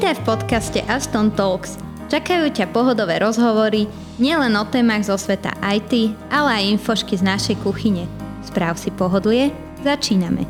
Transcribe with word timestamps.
Vítaj 0.00 0.24
v 0.24 0.32
podcaste 0.32 0.80
Aston 0.88 1.28
Talks. 1.28 1.76
Čakajú 2.08 2.48
ťa 2.56 2.72
pohodové 2.72 3.20
rozhovory, 3.20 3.84
nielen 4.16 4.56
o 4.56 4.64
témach 4.64 5.04
zo 5.04 5.12
sveta 5.20 5.52
IT, 5.60 6.16
ale 6.32 6.56
aj 6.56 6.64
infošky 6.72 7.20
z 7.20 7.28
našej 7.28 7.60
kuchyne. 7.60 8.08
Správ 8.40 8.80
si 8.80 8.88
pohodlie, 8.88 9.52
začíname. 9.84 10.48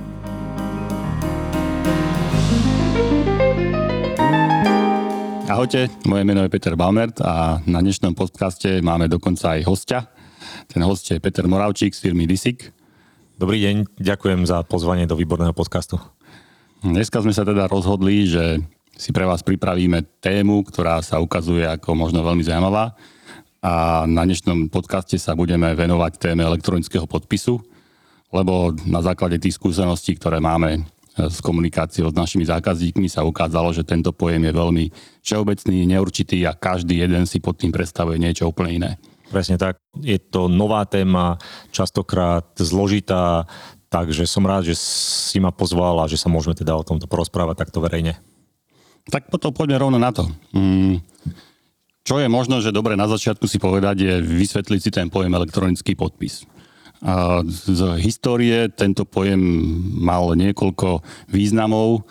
Ahojte, 5.50 5.90
moje 6.06 6.22
meno 6.22 6.46
je 6.46 6.52
Peter 6.54 6.78
Balmert 6.78 7.18
a 7.18 7.58
na 7.66 7.82
dnešnom 7.82 8.14
podcaste 8.14 8.78
máme 8.86 9.10
dokonca 9.10 9.58
aj 9.58 9.66
hostia. 9.66 10.06
Ten 10.70 10.86
host 10.86 11.10
je 11.10 11.18
Peter 11.18 11.50
Moravčík 11.50 11.90
z 11.90 11.98
firmy 11.98 12.30
Disik. 12.30 12.70
Dobrý 13.34 13.58
deň, 13.66 13.98
ďakujem 13.98 14.46
za 14.46 14.62
pozvanie 14.62 15.10
do 15.10 15.18
výborného 15.18 15.50
podcastu. 15.50 15.98
Dneska 16.86 17.18
sme 17.18 17.34
sa 17.34 17.42
teda 17.42 17.66
rozhodli, 17.66 18.30
že 18.30 18.62
si 19.00 19.16
pre 19.16 19.24
vás 19.24 19.40
pripravíme 19.40 20.20
tému, 20.20 20.60
ktorá 20.68 21.00
sa 21.00 21.24
ukazuje 21.24 21.64
ako 21.64 21.96
možno 21.96 22.20
veľmi 22.20 22.44
zaujímavá. 22.44 22.92
A 23.64 24.04
na 24.04 24.28
dnešnom 24.28 24.68
podcaste 24.68 25.16
sa 25.16 25.32
budeme 25.32 25.72
venovať 25.72 26.20
téme 26.20 26.44
elektronického 26.44 27.08
podpisu, 27.08 27.64
lebo 28.28 28.76
na 28.84 29.00
základe 29.00 29.40
tých 29.40 29.56
skúseností, 29.56 30.20
ktoré 30.20 30.36
máme 30.36 30.84
s 31.16 31.40
komunikáciou 31.40 32.12
s 32.12 32.16
našimi 32.16 32.44
zákazníkmi 32.44 33.08
sa 33.08 33.24
ukázalo, 33.24 33.72
že 33.72 33.88
tento 33.88 34.12
pojem 34.12 34.48
je 34.48 34.52
veľmi 34.52 34.84
všeobecný, 35.24 35.76
neurčitý 35.96 36.44
a 36.44 36.56
každý 36.56 37.00
jeden 37.00 37.24
si 37.24 37.40
pod 37.40 37.56
tým 37.56 37.72
predstavuje 37.72 38.20
niečo 38.20 38.48
úplne 38.48 38.70
iné. 38.72 38.90
Presne 39.28 39.56
tak. 39.56 39.80
Je 40.00 40.16
to 40.20 40.48
nová 40.48 40.84
téma, 40.84 41.40
častokrát 41.72 42.46
zložitá, 42.56 43.44
takže 43.92 44.24
som 44.24 44.46
rád, 44.46 44.70
že 44.70 44.76
si 44.78 45.42
ma 45.42 45.52
pozval 45.52 46.00
a 46.00 46.10
že 46.10 46.16
sa 46.16 46.32
môžeme 46.32 46.54
teda 46.54 46.76
o 46.76 46.86
tomto 46.86 47.10
porozprávať 47.10 47.66
takto 47.66 47.82
verejne. 47.82 48.16
Tak 49.08 49.32
potom 49.32 49.54
poďme 49.54 49.80
rovno 49.80 49.98
na 50.02 50.12
to. 50.12 50.28
Mm. 50.52 51.00
Čo 52.04 52.18
je 52.18 52.28
možno, 52.28 52.58
že 52.58 52.74
dobre 52.74 52.98
na 52.98 53.06
začiatku 53.06 53.44
si 53.46 53.60
povedať, 53.62 53.96
je 54.02 54.14
vysvetliť 54.18 54.80
si 54.80 54.90
ten 54.90 55.06
pojem 55.12 55.30
elektronický 55.30 55.94
podpis. 55.94 56.48
A 57.00 57.40
z 57.48 57.96
histórie 58.00 58.68
tento 58.68 59.08
pojem 59.08 59.40
mal 60.04 60.36
niekoľko 60.36 61.00
významov 61.32 62.04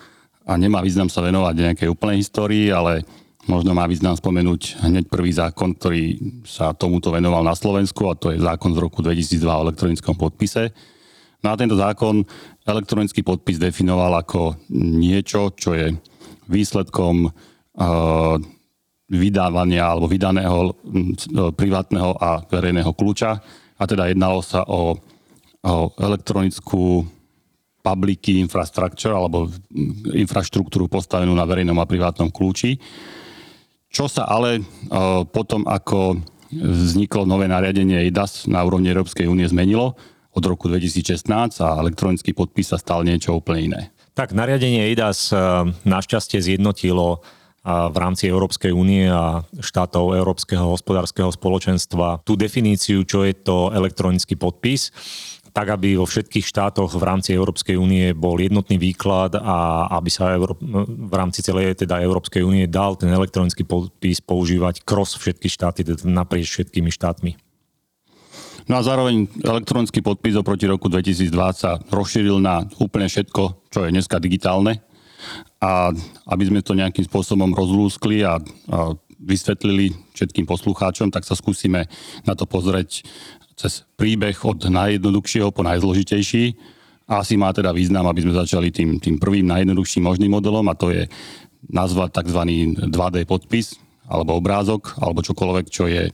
a 0.50 0.58
nemá 0.58 0.82
význam 0.82 1.14
sa 1.14 1.22
venovať 1.22 1.54
nejakej 1.62 1.90
úplnej 1.94 2.26
histórii, 2.26 2.74
ale 2.74 3.06
možno 3.46 3.78
má 3.78 3.86
význam 3.86 4.18
spomenúť 4.18 4.82
hneď 4.82 5.06
prvý 5.06 5.30
zákon, 5.30 5.78
ktorý 5.78 6.18
sa 6.46 6.74
tomuto 6.74 7.14
venoval 7.14 7.46
na 7.46 7.54
Slovensku 7.54 8.10
a 8.10 8.18
to 8.18 8.34
je 8.34 8.42
zákon 8.42 8.74
z 8.74 8.82
roku 8.82 9.06
2002 9.06 9.46
o 9.46 9.64
elektronickom 9.70 10.18
podpise. 10.18 10.74
No 11.46 11.54
a 11.54 11.60
tento 11.60 11.78
zákon 11.78 12.26
elektronický 12.66 13.22
podpis 13.22 13.62
definoval 13.62 14.26
ako 14.26 14.58
niečo, 14.74 15.54
čo 15.54 15.78
je 15.78 15.94
výsledkom 16.50 17.30
uh, 17.30 18.36
vydávania 19.10 19.86
alebo 19.86 20.10
vydaného 20.10 20.58
uh, 20.66 21.54
privátneho 21.54 22.18
a 22.18 22.42
verejného 22.46 22.92
kľúča. 22.94 23.38
A 23.80 23.84
teda 23.88 24.10
jednalo 24.10 24.44
sa 24.44 24.66
o, 24.68 24.98
o 25.64 25.74
elektronickú 25.96 27.06
public 27.80 28.28
infrastructure 28.36 29.16
alebo 29.16 29.48
infraštruktúru 30.12 30.92
postavenú 30.92 31.32
na 31.32 31.48
verejnom 31.48 31.80
a 31.80 31.88
privátnom 31.88 32.28
kľúči. 32.28 32.76
Čo 33.90 34.12
sa 34.12 34.28
ale 34.28 34.60
uh, 34.62 35.24
potom, 35.26 35.64
ako 35.66 36.20
vzniklo 36.54 37.30
nové 37.30 37.46
nariadenie 37.46 38.10
EIDAS 38.10 38.50
na 38.50 38.66
úrovni 38.66 38.90
Európskej 38.90 39.30
únie 39.30 39.46
zmenilo 39.46 39.94
od 40.34 40.44
roku 40.46 40.70
2016 40.70 41.30
a 41.62 41.78
elektronický 41.82 42.34
podpis 42.34 42.74
sa 42.74 42.78
stal 42.82 43.06
niečo 43.06 43.38
úplne 43.38 43.62
iné. 43.74 43.82
Tak, 44.20 44.36
nariadenie 44.36 44.92
EIDAS 44.92 45.32
eh, 45.32 45.40
našťastie 45.88 46.44
zjednotilo 46.44 47.08
eh, 47.16 47.72
v 47.72 47.96
rámci 47.96 48.28
Európskej 48.28 48.76
únie 48.76 49.08
a 49.08 49.48
štátov 49.64 50.12
Európskeho 50.12 50.76
hospodárskeho 50.76 51.32
spoločenstva 51.32 52.28
tú 52.28 52.36
definíciu, 52.36 53.08
čo 53.08 53.24
je 53.24 53.32
to 53.32 53.72
elektronický 53.72 54.36
podpis 54.36 54.92
tak, 55.56 55.72
aby 55.72 55.96
vo 55.96 56.04
všetkých 56.04 56.46
štátoch 56.46 57.00
v 57.00 57.04
rámci 57.04 57.32
Európskej 57.32 57.80
únie 57.80 58.12
bol 58.12 58.38
jednotný 58.38 58.76
výklad 58.76 59.40
a 59.40 59.88
aby 59.98 60.12
sa 60.12 60.36
v 60.36 61.14
rámci 61.16 61.40
celej 61.40 61.80
teda 61.80 62.04
Európskej 62.04 62.44
únie 62.44 62.68
dal 62.68 63.00
ten 63.00 63.10
elektronický 63.10 63.64
podpis 63.64 64.20
používať 64.20 64.84
cross 64.84 65.16
všetky 65.16 65.48
štáty, 65.48 65.82
teda 65.88 66.06
naprieč 66.06 66.52
všetkými 66.54 66.92
štátmi. 66.92 67.49
No 68.70 68.78
a 68.78 68.86
zároveň 68.86 69.26
elektronický 69.42 70.06
podpis 70.06 70.38
oproti 70.38 70.70
roku 70.70 70.94
2020 70.94 71.34
sa 71.58 71.82
rozšíril 71.90 72.38
na 72.38 72.70
úplne 72.78 73.10
všetko, 73.10 73.66
čo 73.74 73.80
je 73.82 73.90
dneska 73.90 74.22
digitálne. 74.22 74.78
A 75.58 75.90
aby 76.30 76.44
sme 76.46 76.62
to 76.62 76.78
nejakým 76.78 77.02
spôsobom 77.02 77.50
rozlúskli 77.58 78.22
a, 78.22 78.38
a 78.38 78.94
vysvetlili 79.18 79.98
všetkým 80.14 80.46
poslucháčom, 80.46 81.10
tak 81.10 81.26
sa 81.26 81.34
skúsime 81.34 81.90
na 82.30 82.38
to 82.38 82.46
pozrieť 82.46 83.10
cez 83.58 83.90
príbeh 83.98 84.38
od 84.46 84.70
najjednoduchšieho 84.70 85.50
po 85.50 85.66
najzložitejší. 85.66 86.54
Asi 87.10 87.42
má 87.42 87.50
teda 87.50 87.74
význam, 87.74 88.06
aby 88.06 88.22
sme 88.22 88.38
začali 88.38 88.70
tým, 88.70 89.02
tým 89.02 89.18
prvým 89.18 89.50
najjednoduchším 89.50 90.06
možným 90.06 90.30
modelom 90.30 90.70
a 90.70 90.78
to 90.78 90.94
je 90.94 91.10
nazvať 91.74 92.22
tzv. 92.22 92.42
2D 92.86 93.26
podpis 93.26 93.82
alebo 94.06 94.38
obrázok 94.38 95.02
alebo 95.02 95.26
čokoľvek, 95.26 95.66
čo 95.74 95.90
je 95.90 96.14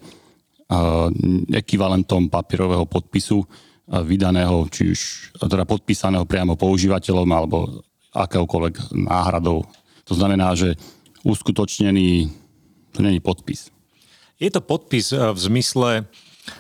ekvivalentom 1.54 2.30
papierového 2.30 2.90
podpisu 2.90 3.46
vydaného, 3.86 4.66
či 4.74 4.98
už 4.98 5.00
teda 5.46 5.62
podpísaného 5.66 6.26
priamo 6.26 6.58
používateľom 6.58 7.30
alebo 7.30 7.86
akéhokoľvek 8.16 8.98
náhradou. 9.06 9.62
To 10.10 10.14
znamená, 10.18 10.58
že 10.58 10.74
uskutočnený, 11.22 12.30
to 12.94 13.00
není 13.06 13.22
podpis. 13.22 13.70
Je 14.42 14.50
to 14.50 14.62
podpis 14.62 15.14
v 15.14 15.38
zmysle 15.38 16.10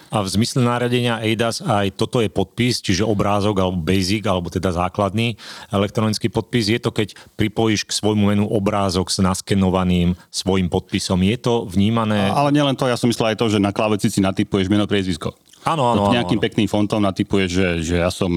a 0.09 0.21
v 0.23 0.27
zmysle 0.31 0.65
náradenia 0.65 1.21
EIDAS 1.21 1.61
aj 1.61 1.93
toto 1.99 2.21
je 2.23 2.29
podpis, 2.31 2.81
čiže 2.81 3.05
obrázok 3.05 3.61
alebo 3.61 3.77
basic, 3.81 4.25
alebo 4.25 4.49
teda 4.49 4.73
základný 4.73 5.37
elektronický 5.69 6.31
podpis. 6.31 6.71
Je 6.71 6.81
to, 6.81 6.89
keď 6.89 7.13
pripojíš 7.37 7.85
k 7.85 7.91
svojmu 7.93 8.33
menu 8.33 8.45
obrázok 8.47 9.13
s 9.13 9.21
naskenovaným 9.21 10.17
svojim 10.33 10.71
podpisom. 10.71 11.21
Je 11.21 11.37
to 11.37 11.69
vnímané... 11.69 12.31
Ale 12.31 12.53
nielen 12.55 12.73
to, 12.73 12.89
ja 12.89 12.97
som 12.97 13.09
myslel 13.09 13.33
aj 13.33 13.39
to, 13.39 13.51
že 13.51 13.61
na 13.61 13.75
kláveci 13.75 14.09
si 14.09 14.23
natypuješ 14.23 14.71
meno 14.71 14.89
priezvisko. 14.89 15.33
Áno, 15.65 15.89
áno, 15.89 16.09
áno. 16.09 16.13
Nejakým 16.13 16.37
áno. 16.37 16.45
pekným 16.45 16.69
fontom 16.69 17.01
natypuješ, 17.01 17.49
že, 17.49 17.69
že 17.81 17.95
ja 18.01 18.13
som 18.13 18.29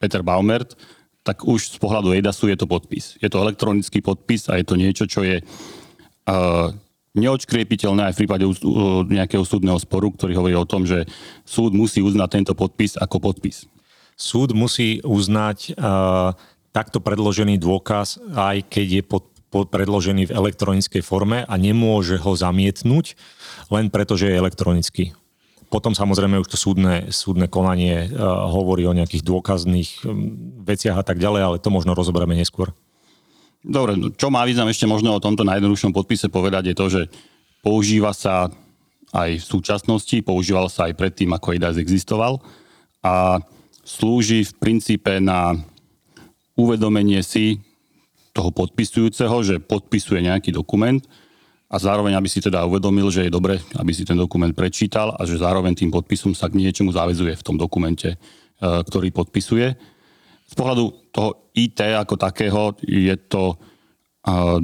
Peter 0.00 0.20
Baumert, 0.20 0.76
tak 1.20 1.44
už 1.44 1.76
z 1.76 1.78
pohľadu 1.80 2.16
EIDASu 2.16 2.48
je 2.48 2.56
to 2.56 2.64
podpis. 2.64 3.20
Je 3.20 3.28
to 3.28 3.40
elektronický 3.40 4.00
podpis 4.00 4.48
a 4.48 4.56
je 4.56 4.64
to 4.64 4.74
niečo, 4.76 5.04
čo 5.04 5.20
je 5.20 5.40
uh, 5.40 6.68
neodškriepiteľné 7.18 8.10
aj 8.10 8.14
v 8.14 8.20
prípade 8.22 8.44
nejakého 9.10 9.42
súdneho 9.42 9.78
sporu, 9.82 10.14
ktorý 10.14 10.38
hovorí 10.38 10.54
o 10.54 10.68
tom, 10.68 10.86
že 10.86 11.10
súd 11.42 11.74
musí 11.74 11.98
uznať 11.98 12.28
tento 12.30 12.52
podpis 12.54 12.94
ako 12.94 13.18
podpis. 13.18 13.66
Súd 14.14 14.54
musí 14.54 15.00
uznať 15.02 15.74
uh, 15.74 16.36
takto 16.70 17.02
predložený 17.02 17.58
dôkaz, 17.58 18.20
aj 18.36 18.68
keď 18.70 18.86
je 19.00 19.02
pod, 19.02 19.26
pod 19.50 19.72
predložený 19.72 20.30
v 20.30 20.34
elektronickej 20.36 21.02
forme 21.02 21.42
a 21.42 21.54
nemôže 21.58 22.20
ho 22.20 22.32
zamietnúť 22.36 23.18
len 23.74 23.90
preto, 23.90 24.14
že 24.14 24.30
je 24.30 24.38
elektronický. 24.38 25.04
Potom 25.70 25.94
samozrejme 25.94 26.38
už 26.42 26.50
to 26.50 26.58
súdne, 26.58 27.10
súdne 27.14 27.50
konanie 27.50 28.06
uh, 28.06 28.46
hovorí 28.50 28.86
o 28.86 28.94
nejakých 28.94 29.26
dôkazných 29.26 29.90
um, 30.06 30.30
veciach 30.62 30.98
a 30.98 31.06
tak 31.06 31.18
ďalej, 31.18 31.42
ale 31.42 31.62
to 31.62 31.74
možno 31.74 31.94
rozoberieme 31.98 32.38
neskôr. 32.38 32.70
Dobre, 33.60 33.92
no, 33.96 34.08
čo 34.08 34.32
má 34.32 34.44
význam 34.48 34.72
ešte 34.72 34.88
možno 34.88 35.12
o 35.12 35.20
tomto 35.20 35.44
najjednoduchšom 35.44 35.92
podpise 35.92 36.32
povedať 36.32 36.72
je 36.72 36.76
to, 36.76 36.86
že 36.88 37.02
používa 37.60 38.16
sa 38.16 38.48
aj 39.12 39.42
v 39.42 39.44
súčasnosti, 39.44 40.16
používal 40.24 40.72
sa 40.72 40.88
aj 40.88 40.96
predtým, 40.96 41.34
ako 41.34 41.58
IDAS 41.58 41.76
existoval 41.76 42.40
a 43.04 43.42
slúži 43.84 44.46
v 44.46 44.52
princípe 44.56 45.18
na 45.18 45.58
uvedomenie 46.54 47.20
si 47.20 47.60
toho 48.30 48.54
podpisujúceho, 48.54 49.36
že 49.42 49.56
podpisuje 49.58 50.22
nejaký 50.22 50.54
dokument 50.54 51.02
a 51.70 51.76
zároveň, 51.78 52.18
aby 52.18 52.28
si 52.30 52.38
teda 52.38 52.66
uvedomil, 52.66 53.10
že 53.10 53.26
je 53.26 53.32
dobre, 53.34 53.58
aby 53.78 53.92
si 53.94 54.06
ten 54.06 54.18
dokument 54.18 54.50
prečítal 54.54 55.14
a 55.18 55.22
že 55.26 55.42
zároveň 55.42 55.74
tým 55.74 55.90
podpisom 55.90 56.34
sa 56.34 56.46
k 56.50 56.58
niečomu 56.58 56.94
záväzuje 56.94 57.34
v 57.34 57.46
tom 57.46 57.58
dokumente, 57.58 58.14
e, 58.14 58.16
ktorý 58.60 59.10
podpisuje. 59.14 59.74
Z 60.50 60.54
pohľadu 60.58 61.14
toho 61.14 61.54
IT 61.54 61.78
ako 61.78 62.18
takého 62.18 62.74
je 62.82 63.14
to 63.30 63.54
uh, 63.54 64.58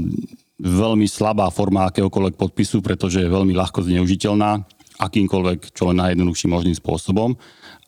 veľmi 0.59 1.07
slabá 1.07 1.47
forma 1.55 1.87
akéhokoľvek 1.87 2.35
podpisu, 2.35 2.83
pretože 2.83 3.23
je 3.23 3.31
veľmi 3.31 3.55
ľahko 3.55 3.87
zneužiteľná 3.87 4.67
akýmkoľvek, 4.99 5.77
čo 5.77 5.93
len 5.93 6.01
najjednoduchším 6.03 6.51
možným 6.51 6.77
spôsobom. 6.77 7.37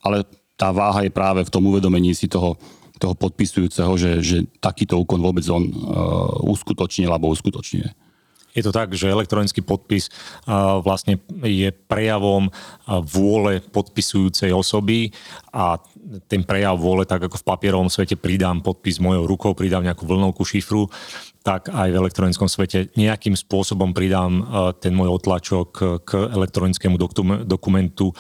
Ale 0.05 0.23
tá 0.55 0.71
váha 0.71 1.03
je 1.03 1.13
práve 1.13 1.41
v 1.43 1.53
tom 1.53 1.65
uvedomení 1.67 2.13
si 2.13 2.29
toho, 2.29 2.55
toho 3.01 3.15
podpisujúceho, 3.19 3.93
že, 3.99 4.13
že 4.21 4.37
takýto 4.63 5.01
úkon 5.01 5.19
vôbec 5.19 5.43
on 5.51 5.65
uh, 5.67 5.73
uskutočnil 6.47 7.11
alebo 7.11 7.33
uskutočňuje. 7.35 8.08
Je 8.57 8.65
to 8.65 8.73
tak, 8.73 8.91
že 8.97 9.13
elektronický 9.13 9.63
podpis 9.63 10.09
vlastne 10.83 11.21
je 11.45 11.71
prejavom 11.71 12.49
vôle 12.89 13.61
podpisujúcej 13.61 14.51
osoby 14.51 15.13
a 15.53 15.79
ten 16.27 16.41
prejav 16.41 16.81
vôle, 16.81 17.05
tak 17.05 17.29
ako 17.29 17.37
v 17.39 17.47
papierovom 17.47 17.93
svete 17.93 18.17
pridám 18.17 18.65
podpis 18.65 18.97
mojou 18.99 19.29
rukou, 19.29 19.53
pridám 19.53 19.85
nejakú 19.85 20.09
vlnovku 20.09 20.43
šifru, 20.43 20.89
tak 21.45 21.69
aj 21.69 21.93
v 21.93 21.99
elektronickom 22.01 22.49
svete 22.49 22.89
nejakým 22.97 23.37
spôsobom 23.37 23.93
pridám 23.93 24.43
ten 24.81 24.97
môj 24.97 25.21
otlačok 25.21 25.69
k 26.03 26.11
elektronickému 26.33 26.97
dokumentu, 27.45 28.17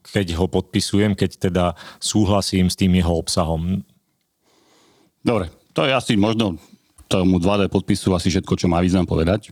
keď 0.00 0.36
ho 0.36 0.46
podpisujem, 0.46 1.16
keď 1.16 1.30
teda 1.50 1.64
súhlasím 1.98 2.68
s 2.68 2.76
tým 2.76 2.94
jeho 2.94 3.16
obsahom. 3.16 3.80
Dobre, 5.24 5.48
to 5.72 5.88
je 5.88 5.92
asi 5.96 6.14
možno 6.20 6.60
tomu 7.10 7.42
2D 7.42 7.66
podpisu 7.72 8.14
asi 8.14 8.30
všetko, 8.30 8.54
čo 8.54 8.70
má 8.70 8.78
význam 8.78 9.02
povedať. 9.08 9.50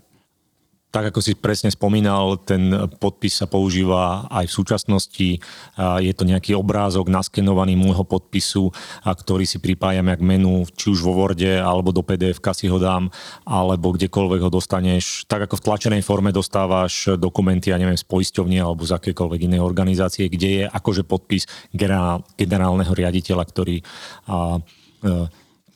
Tak 0.88 1.12
ako 1.12 1.20
si 1.20 1.37
presne 1.37 1.69
spomínal, 1.69 2.40
ten 2.49 2.73
podpis 2.96 3.37
sa 3.37 3.44
používa 3.44 4.25
aj 4.32 4.49
v 4.49 4.56
súčasnosti. 4.56 5.29
Je 6.00 6.12
to 6.17 6.25
nejaký 6.25 6.56
obrázok 6.56 7.12
naskenovaný 7.12 7.76
môjho 7.76 8.08
podpisu, 8.08 8.73
ktorý 9.05 9.44
si 9.44 9.61
pripájam 9.61 10.08
jak 10.08 10.25
menu, 10.25 10.64
či 10.73 10.88
už 10.88 11.05
vo 11.05 11.12
Worde, 11.12 11.61
alebo 11.61 11.93
do 11.93 12.00
pdf 12.00 12.40
si 12.56 12.73
ho 12.73 12.81
dám, 12.81 13.12
alebo 13.44 13.93
kdekoľvek 13.93 14.40
ho 14.49 14.50
dostaneš. 14.50 15.29
Tak 15.29 15.52
ako 15.52 15.61
v 15.61 15.64
tlačenej 15.69 16.00
forme 16.00 16.32
dostávaš 16.32 17.20
dokumenty, 17.20 17.69
ja 17.69 17.76
neviem, 17.76 18.00
z 18.00 18.08
poisťovne 18.08 18.56
alebo 18.56 18.88
z 18.88 18.96
akékoľvek 18.96 19.44
inej 19.44 19.61
organizácie, 19.61 20.32
kde 20.32 20.49
je 20.49 20.64
akože 20.64 21.05
podpis 21.05 21.44
generálneho 22.32 22.93
riaditeľa, 22.96 23.44
ktorý 23.44 23.84
a, 24.25 24.56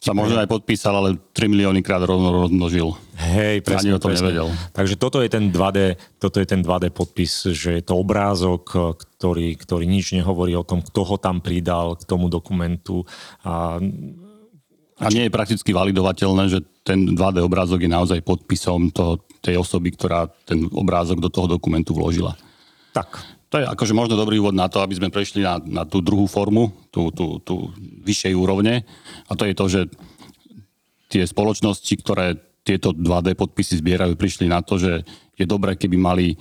sa 0.03 0.19
možno 0.19 0.43
aj 0.43 0.51
podpísal, 0.51 0.99
ale 0.99 1.15
3 1.31 1.47
milióny 1.47 1.79
krát 1.79 2.03
rovno 2.03 2.35
rozmnožil. 2.35 2.91
Hej, 3.15 3.63
presne. 3.63 3.95
Ani 3.95 3.97
o 3.97 4.03
tom 4.03 4.11
presne. 4.11 4.35
nevedel. 4.35 4.49
Takže 4.75 4.95
toto 4.99 5.23
je 5.23 5.31
ten 5.31 5.47
2D, 5.55 5.95
toto 6.19 6.43
je 6.43 6.47
ten 6.51 6.59
2D 6.59 6.91
podpis, 6.91 7.47
že 7.55 7.79
je 7.79 7.83
to 7.87 7.95
obrázok, 8.03 8.99
ktorý, 8.99 9.55
ktorý 9.55 9.87
nič 9.87 10.19
nehovorí 10.19 10.59
o 10.59 10.67
tom, 10.67 10.83
kto 10.83 11.07
ho 11.07 11.17
tam 11.23 11.39
pridal 11.39 11.95
k 11.95 12.03
tomu 12.03 12.27
dokumentu. 12.27 13.07
A, 13.47 13.79
a 14.99 15.07
nie 15.15 15.31
je 15.31 15.31
prakticky 15.31 15.71
validovateľné, 15.71 16.51
že 16.51 16.67
ten 16.83 17.15
2D 17.15 17.39
obrázok 17.39 17.87
je 17.87 17.91
naozaj 17.95 18.27
podpisom 18.27 18.91
toho, 18.91 19.23
tej 19.39 19.63
osoby, 19.63 19.95
ktorá 19.95 20.27
ten 20.43 20.67
obrázok 20.67 21.23
do 21.23 21.31
toho 21.31 21.47
dokumentu 21.47 21.95
vložila. 21.95 22.35
Tak. 22.91 23.23
To 23.53 23.61
je 23.61 23.69
akože 23.69 23.93
možno 23.93 24.17
dobrý 24.17 24.41
úvod 24.41 24.57
na 24.57 24.65
to, 24.73 24.81
aby 24.81 24.97
sme 24.97 25.13
prešli 25.13 25.45
na, 25.45 25.61
na 25.61 25.85
tú 25.85 26.01
druhú 26.01 26.25
formu, 26.25 26.73
tú, 26.89 27.13
tú, 27.13 27.37
tú 27.45 27.69
vyššej 27.77 28.33
úrovne. 28.33 28.89
A 29.29 29.37
to 29.37 29.45
je 29.45 29.53
to, 29.53 29.67
že 29.69 29.81
tie 31.13 31.21
spoločnosti, 31.29 31.93
ktoré 32.01 32.41
tieto 32.65 32.97
2D 32.97 33.37
podpisy 33.37 33.85
zbierajú, 33.85 34.17
prišli 34.17 34.49
na 34.49 34.65
to, 34.65 34.81
že 34.81 35.05
je 35.37 35.45
dobré, 35.45 35.77
keby 35.77 36.01
mali 36.01 36.33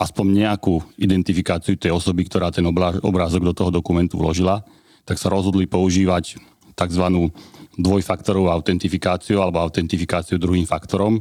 aspoň 0.00 0.26
nejakú 0.32 0.80
identifikáciu 0.96 1.76
tej 1.76 1.92
osoby, 1.92 2.24
ktorá 2.24 2.48
ten 2.48 2.64
obrázok 3.04 3.44
do 3.44 3.52
toho 3.52 3.68
dokumentu 3.68 4.16
vložila, 4.16 4.64
tak 5.04 5.20
sa 5.20 5.28
rozhodli 5.28 5.68
používať 5.68 6.40
tzv. 6.72 7.04
dvojfaktorovú 7.76 8.48
autentifikáciu 8.48 9.44
alebo 9.44 9.60
autentifikáciu 9.60 10.40
druhým 10.40 10.64
faktorom. 10.64 11.20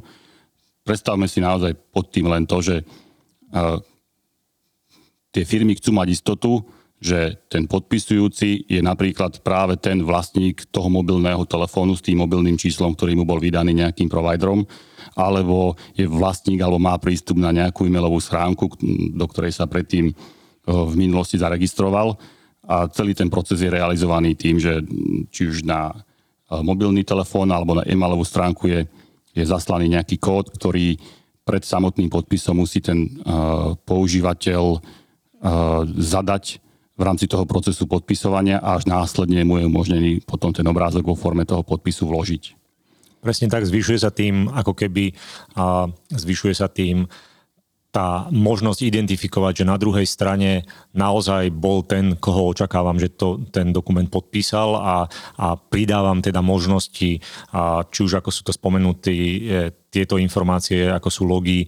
Predstavme 0.88 1.28
si 1.28 1.44
naozaj 1.44 1.76
pod 1.92 2.10
tým 2.10 2.32
len 2.32 2.48
to, 2.48 2.64
že 2.64 2.82
tie 5.32 5.44
firmy 5.48 5.80
chcú 5.80 5.96
mať 5.96 6.08
istotu, 6.12 6.64
že 7.02 7.34
ten 7.50 7.66
podpisujúci 7.66 8.70
je 8.70 8.78
napríklad 8.78 9.42
práve 9.42 9.74
ten 9.74 10.06
vlastník 10.06 10.70
toho 10.70 10.86
mobilného 10.86 11.42
telefónu 11.50 11.98
s 11.98 12.06
tým 12.06 12.22
mobilným 12.22 12.62
číslom, 12.62 12.94
ktorý 12.94 13.18
mu 13.18 13.26
bol 13.26 13.42
vydaný 13.42 13.82
nejakým 13.82 14.06
providerom, 14.06 14.70
alebo 15.18 15.74
je 15.98 16.06
vlastník 16.06 16.62
alebo 16.62 16.78
má 16.78 16.94
prístup 17.02 17.42
na 17.42 17.50
nejakú 17.50 17.90
e-mailovú 17.90 18.22
schránku, 18.22 18.70
do 19.18 19.26
ktorej 19.26 19.58
sa 19.58 19.66
predtým 19.66 20.14
eh, 20.14 20.16
v 20.70 20.94
minulosti 20.94 21.42
zaregistroval. 21.42 22.22
A 22.70 22.86
celý 22.94 23.18
ten 23.18 23.34
proces 23.34 23.58
je 23.58 23.74
realizovaný 23.74 24.38
tým, 24.38 24.62
že 24.62 24.86
či 25.34 25.50
už 25.50 25.66
na 25.66 25.90
eh, 25.90 26.62
mobilný 26.62 27.02
telefón 27.02 27.50
alebo 27.50 27.82
na 27.82 27.84
e-mailovú 27.90 28.22
stránku 28.22 28.70
je, 28.70 28.86
je 29.34 29.42
zaslaný 29.42 29.98
nejaký 29.98 30.22
kód, 30.22 30.54
ktorý 30.54 31.02
pred 31.42 31.66
samotným 31.66 32.14
podpisom 32.14 32.62
musí 32.62 32.86
ten 32.86 33.18
uh, 33.26 33.74
používateľ 33.82 34.78
zadať 35.98 36.62
v 36.98 37.02
rámci 37.02 37.26
toho 37.26 37.50
procesu 37.50 37.90
podpisovania 37.90 38.62
a 38.62 38.78
až 38.78 38.86
následne 38.86 39.42
mu 39.42 39.58
je 39.58 39.66
umožnený 39.66 40.22
potom 40.22 40.54
ten 40.54 40.66
obrázok 40.70 41.02
vo 41.02 41.18
forme 41.18 41.50
toho 41.50 41.66
podpisu 41.66 42.06
vložiť. 42.06 42.54
Presne 43.22 43.50
tak, 43.50 43.66
zvyšuje 43.66 44.00
sa 44.02 44.14
tým, 44.14 44.50
ako 44.50 44.74
keby 44.74 45.14
a 45.58 45.90
zvyšuje 46.14 46.54
sa 46.58 46.70
tým 46.70 47.06
tá 47.92 48.32
možnosť 48.32 48.88
identifikovať, 48.88 49.62
že 49.62 49.70
na 49.70 49.76
druhej 49.76 50.08
strane 50.08 50.64
naozaj 50.96 51.52
bol 51.52 51.84
ten, 51.84 52.16
koho 52.16 52.56
očakávam, 52.56 52.96
že 52.96 53.12
to, 53.12 53.44
ten 53.52 53.76
dokument 53.76 54.08
podpísal 54.08 54.80
a, 54.80 54.98
a 55.36 55.48
pridávam 55.60 56.24
teda 56.24 56.40
možnosti, 56.40 57.20
a 57.52 57.84
či 57.84 58.00
už 58.08 58.24
ako 58.24 58.32
sú 58.32 58.48
to 58.48 58.56
spomenutí 58.56 59.20
e, 59.20 59.40
tieto 59.92 60.16
informácie, 60.16 60.88
ako 60.88 61.10
sú 61.12 61.28
logy, 61.28 61.68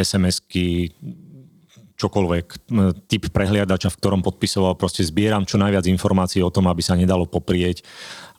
SMS-ky, 0.00 0.96
čokoľvek, 2.00 2.46
typ 3.04 3.22
prehliadača, 3.28 3.92
v 3.92 3.98
ktorom 4.00 4.24
podpisoval, 4.24 4.80
proste 4.80 5.04
zbieram 5.04 5.44
čo 5.44 5.60
najviac 5.60 5.84
informácií 5.84 6.40
o 6.40 6.48
tom, 6.48 6.72
aby 6.72 6.80
sa 6.80 6.96
nedalo 6.96 7.28
poprieť, 7.28 7.84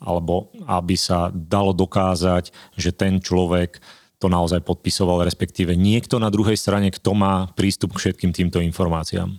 alebo 0.02 0.50
aby 0.66 0.98
sa 0.98 1.30
dalo 1.30 1.78
dokázať, 1.78 2.50
že 2.74 2.90
ten 2.90 3.22
človek 3.22 3.78
to 4.18 4.30
naozaj 4.30 4.62
podpisoval, 4.62 5.26
respektíve 5.26 5.74
niekto 5.78 6.18
na 6.22 6.30
druhej 6.34 6.58
strane, 6.58 6.90
kto 6.90 7.14
má 7.14 7.50
prístup 7.54 7.98
k 7.98 8.10
všetkým 8.10 8.34
týmto 8.34 8.62
informáciám. 8.62 9.34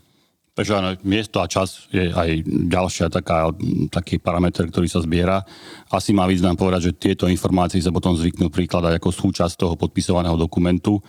Takže 0.52 0.72
áno, 0.76 0.92
miesto 1.00 1.40
a 1.40 1.48
čas 1.48 1.88
je 1.88 2.12
aj 2.12 2.44
ďalšia 2.68 3.08
taká, 3.08 3.48
taký 3.88 4.20
parameter, 4.20 4.68
ktorý 4.68 4.84
sa 4.84 5.00
zbiera. 5.00 5.40
Asi 5.88 6.12
má 6.12 6.28
význam 6.28 6.60
povedať, 6.60 6.92
že 6.92 6.98
tieto 6.98 7.24
informácie 7.24 7.80
sa 7.80 7.88
potom 7.88 8.12
zvyknú 8.12 8.52
prikladať 8.52 9.00
ako 9.00 9.08
súčasť 9.16 9.56
toho 9.56 9.80
podpisovaného 9.80 10.36
dokumentu, 10.36 11.00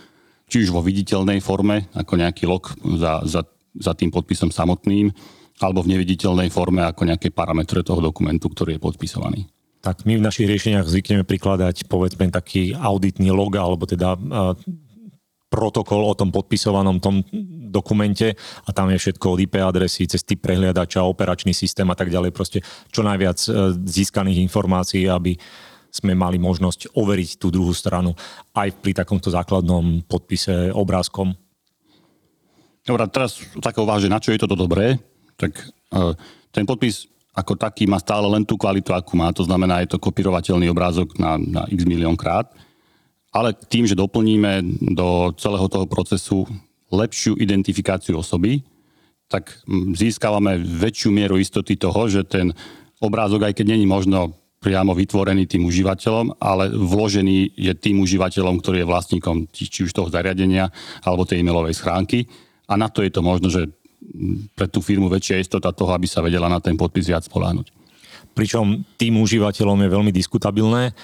či 0.53 0.61
už 0.61 0.69
vo 0.69 0.85
viditeľnej 0.85 1.41
forme, 1.41 1.89
ako 1.97 2.13
nejaký 2.13 2.45
log 2.45 2.69
za, 3.01 3.25
za, 3.25 3.41
za 3.73 3.97
tým 3.97 4.13
podpisom 4.13 4.53
samotným, 4.53 5.09
alebo 5.57 5.81
v 5.81 5.97
neviditeľnej 5.97 6.53
forme 6.53 6.85
ako 6.85 7.09
nejaké 7.09 7.33
parametre 7.33 7.81
toho 7.81 7.97
dokumentu, 7.97 8.53
ktorý 8.53 8.77
je 8.77 8.85
podpisovaný. 8.85 9.41
Tak 9.81 10.05
my 10.05 10.21
v 10.21 10.25
našich 10.29 10.45
riešeniach 10.45 10.85
zvykneme 10.85 11.25
prikladať 11.25 11.89
povedzme 11.89 12.29
taký 12.29 12.77
auditný 12.77 13.33
log, 13.33 13.57
alebo 13.57 13.89
teda 13.89 14.13
uh, 14.13 14.53
protokol 15.50 16.05
o 16.05 16.13
tom 16.13 16.29
podpisovanom 16.29 17.01
tom 17.01 17.25
dokumente 17.74 18.38
a 18.63 18.69
tam 18.69 18.93
je 18.93 19.01
všetko 19.01 19.25
od 19.33 19.41
IP 19.41 19.57
adresy, 19.57 20.05
cez 20.05 20.22
prehliadača, 20.22 21.01
operačný 21.01 21.50
systém 21.57 21.89
a 21.89 21.98
tak 21.98 22.13
ďalej. 22.13 22.29
Proste 22.29 22.62
čo 22.93 23.01
najviac 23.01 23.41
uh, 23.50 23.74
získaných 23.74 24.38
informácií, 24.45 25.10
aby 25.10 25.33
sme 25.93 26.17
mali 26.17 26.41
možnosť 26.41 26.97
overiť 26.97 27.38
tú 27.38 27.53
druhú 27.53 27.69
stranu 27.69 28.17
aj 28.57 28.73
pri 28.81 28.97
takomto 28.97 29.29
základnom 29.29 30.01
podpise 30.09 30.73
obrázkom. 30.73 31.38
Dobre, 32.81 33.05
teraz 33.13 33.38
také 33.62 33.77
uváže, 33.77 34.09
na 34.09 34.17
čo 34.17 34.33
je 34.33 34.41
toto 34.41 34.57
dobré, 34.57 34.97
tak 35.38 35.53
uh, 35.93 36.17
ten 36.50 36.65
podpis 36.65 37.05
ako 37.33 37.57
taký 37.57 37.89
má 37.89 37.97
stále 37.97 38.25
len 38.29 38.45
tú 38.45 38.57
kvalitu, 38.57 38.93
akú 38.93 39.17
má. 39.17 39.33
To 39.33 39.45
znamená, 39.45 39.81
je 39.81 39.93
to 39.93 40.01
kopírovateľný 40.01 40.69
obrázok 40.69 41.17
na, 41.17 41.38
na 41.38 41.65
x 41.69 41.81
milión 41.85 42.13
krát. 42.13 42.50
Ale 43.33 43.57
tým, 43.57 43.89
že 43.89 43.97
doplníme 43.97 44.62
do 44.93 45.33
celého 45.41 45.65
toho 45.65 45.89
procesu 45.89 46.45
lepšiu 46.93 47.33
identifikáciu 47.41 48.21
osoby, 48.21 48.62
tak 49.25 49.50
získavame 49.97 50.62
väčšiu 50.62 51.09
mieru 51.09 51.41
istoty 51.41 51.73
toho, 51.73 52.05
že 52.05 52.21
ten 52.21 52.53
obrázok, 53.01 53.50
aj 53.50 53.57
keď 53.57 53.65
není 53.73 53.89
možno 53.89 54.38
priamo 54.63 54.96
vytvorený 54.96 55.43
tým 55.43 55.67
užívateľom, 55.67 56.39
ale 56.39 56.72
vložený 56.72 57.60
je 57.60 57.74
tým 57.75 58.00
užívateľom, 58.00 58.63
ktorý 58.63 58.82
je 58.82 58.88
vlastníkom 58.88 59.51
či, 59.51 59.84
už 59.84 59.91
toho 59.91 60.08
zariadenia 60.08 60.72
alebo 61.03 61.27
tej 61.27 61.43
e-mailovej 61.43 61.75
schránky. 61.75 62.24
A 62.72 62.79
na 62.79 62.88
to 62.88 63.03
je 63.03 63.12
to 63.12 63.20
možno, 63.20 63.51
že 63.51 63.67
pre 64.55 64.72
tú 64.72 64.79
firmu 64.79 65.12
väčšia 65.12 65.43
istota 65.43 65.75
toho, 65.75 65.91
aby 65.91 66.08
sa 66.08 66.24
vedela 66.24 66.48
na 66.48 66.63
ten 66.63 66.79
podpis 66.79 67.12
viac 67.12 67.27
spoláhnuť. 67.27 67.75
Pričom 68.34 68.82
tým 68.98 69.22
užívateľom 69.22 69.77
je 69.84 69.93
veľmi 69.93 70.12
diskutabilné, 70.15 70.98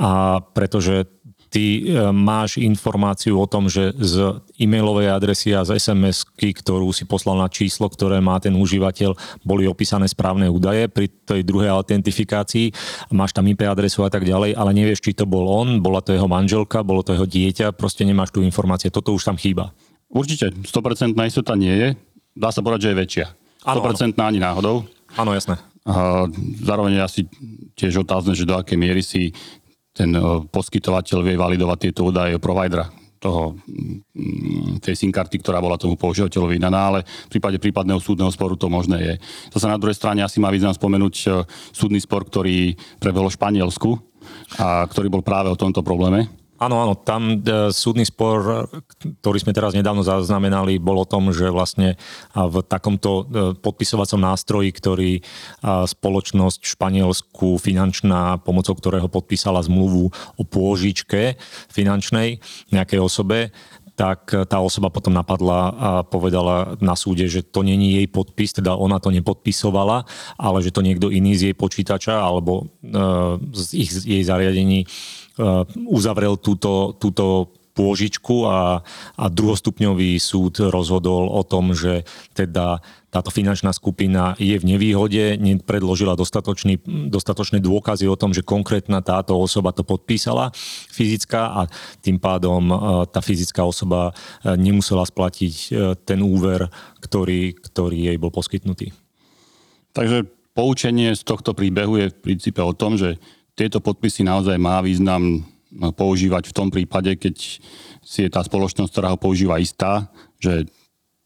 a 0.00 0.40
pretože 0.40 1.04
ty 1.50 1.90
e, 1.90 2.08
máš 2.14 2.62
informáciu 2.62 3.34
o 3.36 3.50
tom, 3.50 3.66
že 3.66 3.90
z 3.98 4.38
e-mailovej 4.56 5.10
adresy 5.10 5.50
a 5.50 5.66
z 5.66 5.82
SMS-ky, 5.82 6.54
ktorú 6.54 6.94
si 6.94 7.02
poslal 7.04 7.42
na 7.42 7.50
číslo, 7.50 7.90
ktoré 7.90 8.22
má 8.22 8.38
ten 8.38 8.54
užívateľ, 8.54 9.18
boli 9.42 9.66
opísané 9.66 10.06
správne 10.06 10.46
údaje 10.46 10.86
pri 10.86 11.10
tej 11.10 11.42
druhej 11.42 11.74
autentifikácii. 11.74 12.70
Máš 13.10 13.34
tam 13.34 13.50
IP 13.50 13.66
adresu 13.66 14.06
a 14.06 14.10
tak 14.10 14.22
ďalej, 14.22 14.54
ale 14.54 14.70
nevieš, 14.70 15.02
či 15.02 15.12
to 15.12 15.26
bol 15.26 15.50
on, 15.50 15.82
bola 15.82 15.98
to 15.98 16.14
jeho 16.14 16.30
manželka, 16.30 16.86
bolo 16.86 17.02
to 17.02 17.18
jeho 17.18 17.26
dieťa, 17.26 17.74
proste 17.74 18.06
nemáš 18.06 18.30
tú 18.30 18.46
informáciu. 18.46 18.94
Toto 18.94 19.10
už 19.10 19.26
tam 19.26 19.34
chýba. 19.34 19.74
Určite, 20.06 20.54
100% 20.54 21.18
istota 21.26 21.58
nie 21.58 21.74
je. 21.74 21.88
Dá 22.38 22.54
sa 22.54 22.62
povedať, 22.62 22.86
že 22.86 22.90
je 22.94 23.00
väčšia. 23.02 23.26
100% 23.66 24.16
ano, 24.16 24.22
ani 24.24 24.38
náhodou. 24.38 24.86
Áno, 25.18 25.34
jasné. 25.34 25.58
A 25.88 26.28
zároveň 26.62 27.00
je 27.00 27.02
asi 27.02 27.20
tiež 27.74 28.04
otázne, 28.04 28.36
že 28.36 28.44
do 28.44 28.54
akej 28.54 28.76
miery 28.76 29.00
si 29.00 29.32
ten 30.00 30.16
poskytovateľ 30.48 31.18
vie 31.20 31.36
validovať 31.36 31.78
tieto 31.84 32.08
údaje 32.08 32.40
providera 32.40 32.88
toho, 33.20 33.52
mm, 33.68 34.80
tej 34.80 34.96
SIM 34.96 35.12
karty, 35.12 35.44
ktorá 35.44 35.60
bola 35.60 35.76
tomu 35.76 35.92
používateľovi 36.00 36.56
vydaná, 36.56 36.88
ale 36.88 37.04
v 37.04 37.30
prípade 37.36 37.60
prípadného 37.60 38.00
súdneho 38.00 38.32
sporu 38.32 38.56
to 38.56 38.72
možné 38.72 38.96
je. 38.96 39.14
To 39.52 39.60
sa 39.60 39.68
na 39.68 39.76
druhej 39.76 39.92
strane 39.92 40.24
asi 40.24 40.40
má 40.40 40.48
význam 40.48 40.72
spomenúť 40.72 41.44
súdny 41.68 42.00
spor, 42.00 42.24
ktorý 42.24 42.72
prebehol 42.96 43.28
v 43.28 43.36
Španielsku 43.36 43.90
a 44.56 44.88
ktorý 44.88 45.12
bol 45.12 45.20
práve 45.20 45.52
o 45.52 45.60
tomto 45.60 45.84
probléme. 45.84 46.39
Áno, 46.60 46.76
áno, 46.76 46.92
tam 46.92 47.40
e, 47.40 47.72
súdny 47.72 48.04
spor, 48.04 48.68
ktorý 49.24 49.38
sme 49.40 49.56
teraz 49.56 49.72
nedávno 49.72 50.04
zaznamenali, 50.04 50.76
bol 50.76 51.00
o 51.00 51.08
tom, 51.08 51.32
že 51.32 51.48
vlastne 51.48 51.96
v 52.36 52.60
takomto 52.60 53.24
e, 53.24 53.56
podpisovacom 53.56 54.20
nástroji, 54.20 54.68
ktorý 54.68 55.12
spoločnosť 55.64 56.60
v 56.60 56.72
Španielsku 56.76 57.56
finančná, 57.56 58.44
pomocou 58.44 58.76
ktorého 58.76 59.08
podpísala 59.08 59.64
zmluvu 59.64 60.12
o 60.12 60.42
pôžičke 60.44 61.40
finančnej 61.72 62.44
nejakej 62.68 63.00
osobe, 63.00 63.56
tak 64.00 64.32
tá 64.32 64.64
osoba 64.64 64.88
potom 64.88 65.12
napadla 65.12 65.60
a 65.76 65.90
povedala 66.00 66.80
na 66.80 66.96
súde, 66.96 67.28
že 67.28 67.44
to 67.44 67.60
není 67.60 68.00
jej 68.00 68.08
podpis, 68.08 68.56
teda 68.56 68.72
ona 68.72 68.96
to 68.96 69.12
nepodpisovala, 69.12 70.08
ale 70.40 70.64
že 70.64 70.72
to 70.72 70.80
niekto 70.80 71.12
iný 71.12 71.36
z 71.36 71.52
jej 71.52 71.56
počítača 71.56 72.16
alebo 72.16 72.64
e, 72.80 72.92
z 73.52 73.68
ich, 73.76 73.90
jej 74.04 74.22
zariadení 74.24 74.88
uzavrel 75.88 76.36
túto, 76.36 76.92
túto 77.00 77.56
pôžičku 77.70 78.44
a, 78.44 78.84
a 79.16 79.24
druhostupňový 79.30 80.18
súd 80.20 80.68
rozhodol 80.68 81.30
o 81.30 81.42
tom, 81.46 81.72
že 81.72 82.04
teda 82.34 82.82
táto 83.10 83.30
finančná 83.34 83.74
skupina 83.74 84.38
je 84.38 84.54
v 84.54 84.68
nevýhode, 84.74 85.34
nepredložila 85.40 86.14
dostatočný, 86.14 86.78
dostatočné 87.10 87.58
dôkazy 87.58 88.06
o 88.06 88.18
tom, 88.18 88.30
že 88.30 88.46
konkrétna 88.46 89.02
táto 89.02 89.34
osoba 89.34 89.74
to 89.74 89.82
podpísala, 89.82 90.54
fyzická, 90.94 91.42
a 91.50 91.60
tým 92.04 92.22
pádom 92.22 92.70
uh, 92.70 92.78
tá 93.10 93.18
fyzická 93.18 93.66
osoba 93.66 94.12
uh, 94.12 94.54
nemusela 94.54 95.02
splatiť 95.02 95.54
ten 96.06 96.22
úver, 96.22 96.70
ktorý, 97.02 97.54
ktorý 97.58 98.14
jej 98.14 98.16
bol 98.20 98.30
poskytnutý. 98.30 98.94
Takže 99.90 100.30
poučenie 100.54 101.18
z 101.18 101.22
tohto 101.26 101.50
príbehu 101.50 101.98
je 101.98 102.06
v 102.14 102.20
princípe 102.20 102.62
o 102.62 102.70
tom, 102.70 102.94
že 102.94 103.18
tieto 103.60 103.84
podpisy 103.84 104.24
naozaj 104.24 104.56
má 104.56 104.80
význam 104.80 105.44
no, 105.68 105.92
používať 105.92 106.48
v 106.48 106.56
tom 106.56 106.72
prípade, 106.72 107.12
keď 107.20 107.60
si 108.00 108.18
je 108.24 108.30
tá 108.32 108.40
spoločnosť, 108.40 108.88
ktorá 108.88 109.12
ho 109.12 109.20
používa 109.20 109.60
istá, 109.60 110.08
že 110.40 110.64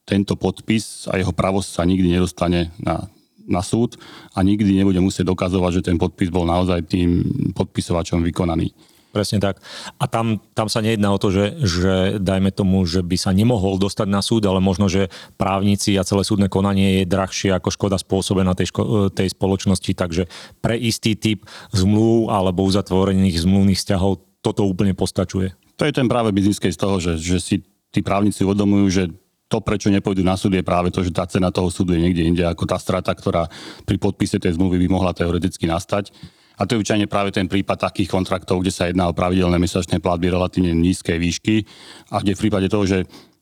tento 0.02 0.34
podpis 0.34 1.06
a 1.06 1.14
jeho 1.14 1.30
pravosť 1.30 1.70
sa 1.78 1.86
nikdy 1.86 2.18
nedostane 2.18 2.74
na, 2.82 3.06
na 3.46 3.62
súd 3.62 3.94
a 4.34 4.42
nikdy 4.42 4.82
nebude 4.82 4.98
musieť 4.98 5.30
dokazovať, 5.30 5.80
že 5.80 5.86
ten 5.86 5.96
podpis 5.96 6.28
bol 6.28 6.42
naozaj 6.42 6.90
tým 6.90 7.22
podpisovačom 7.54 8.20
vykonaný. 8.26 8.74
Presne 9.14 9.38
tak. 9.38 9.62
A 10.02 10.10
tam, 10.10 10.42
tam 10.58 10.66
sa 10.66 10.82
nejedná 10.82 11.14
o 11.14 11.22
to, 11.22 11.30
že, 11.30 11.54
že 11.62 11.94
dajme 12.18 12.50
tomu, 12.50 12.82
že 12.82 12.98
by 12.98 13.14
sa 13.14 13.30
nemohol 13.30 13.78
dostať 13.78 14.10
na 14.10 14.18
súd, 14.18 14.42
ale 14.42 14.58
možno, 14.58 14.90
že 14.90 15.06
právnici 15.38 15.94
a 15.94 16.02
celé 16.02 16.26
súdne 16.26 16.50
konanie 16.50 16.98
je 16.98 17.04
drahšie 17.06 17.54
ako 17.54 17.70
škoda 17.70 17.94
spôsobená 17.94 18.58
tej, 18.58 18.74
ško- 18.74 19.14
tej 19.14 19.30
spoločnosti, 19.30 19.94
takže 19.94 20.26
pre 20.58 20.74
istý 20.74 21.14
typ 21.14 21.46
zmluv 21.70 22.34
alebo 22.34 22.66
uzatvorených 22.66 23.46
zmluvných 23.46 23.78
vzťahov 23.78 24.18
toto 24.42 24.66
úplne 24.66 24.98
postačuje. 24.98 25.54
To 25.78 25.86
je 25.86 25.94
ten 25.94 26.10
práve 26.10 26.34
biznis 26.34 26.58
z 26.58 26.74
toho, 26.74 26.98
že, 26.98 27.14
že 27.14 27.38
si 27.38 27.62
tí 27.94 28.02
právnici 28.02 28.42
uvedomujú, 28.42 28.86
že 28.90 29.04
to, 29.46 29.62
prečo 29.62 29.94
nepôjdu 29.94 30.26
na 30.26 30.34
súd, 30.34 30.58
je 30.58 30.66
práve 30.66 30.90
to, 30.90 31.06
že 31.06 31.14
tá 31.14 31.22
cena 31.30 31.54
toho 31.54 31.70
súdu 31.70 31.94
je 31.94 32.02
niekde 32.02 32.26
inde 32.26 32.42
ako 32.42 32.66
tá 32.66 32.74
strata, 32.82 33.14
ktorá 33.14 33.46
pri 33.86 33.94
podpise 34.02 34.42
tej 34.42 34.58
zmluvy 34.58 34.82
by 34.82 34.88
mohla 34.90 35.14
teoreticky 35.14 35.70
nastať. 35.70 36.10
A 36.54 36.66
to 36.66 36.78
je 36.78 36.80
určite 36.86 37.10
práve 37.10 37.34
ten 37.34 37.50
prípad 37.50 37.90
takých 37.90 38.10
kontraktov, 38.14 38.62
kde 38.62 38.70
sa 38.70 38.86
jedná 38.86 39.10
o 39.10 39.16
pravidelné 39.16 39.58
mesačné 39.58 39.98
platby 39.98 40.30
relatívne 40.30 40.70
nízkej 40.70 41.18
výšky 41.18 41.66
a 42.14 42.22
kde 42.22 42.38
v 42.38 42.42
prípade 42.46 42.70
toho, 42.70 42.86
že 42.86 42.98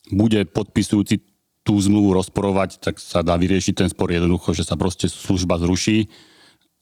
bude 0.08 0.48
podpisujúci 0.48 1.20
tú 1.62 1.78
zmluvu 1.78 2.18
rozporovať, 2.18 2.82
tak 2.82 2.98
sa 2.98 3.22
dá 3.22 3.38
vyriešiť 3.38 3.74
ten 3.84 3.88
spor 3.92 4.10
jednoducho, 4.10 4.56
že 4.56 4.66
sa 4.66 4.74
proste 4.74 5.06
služba 5.06 5.60
zruší, 5.62 6.10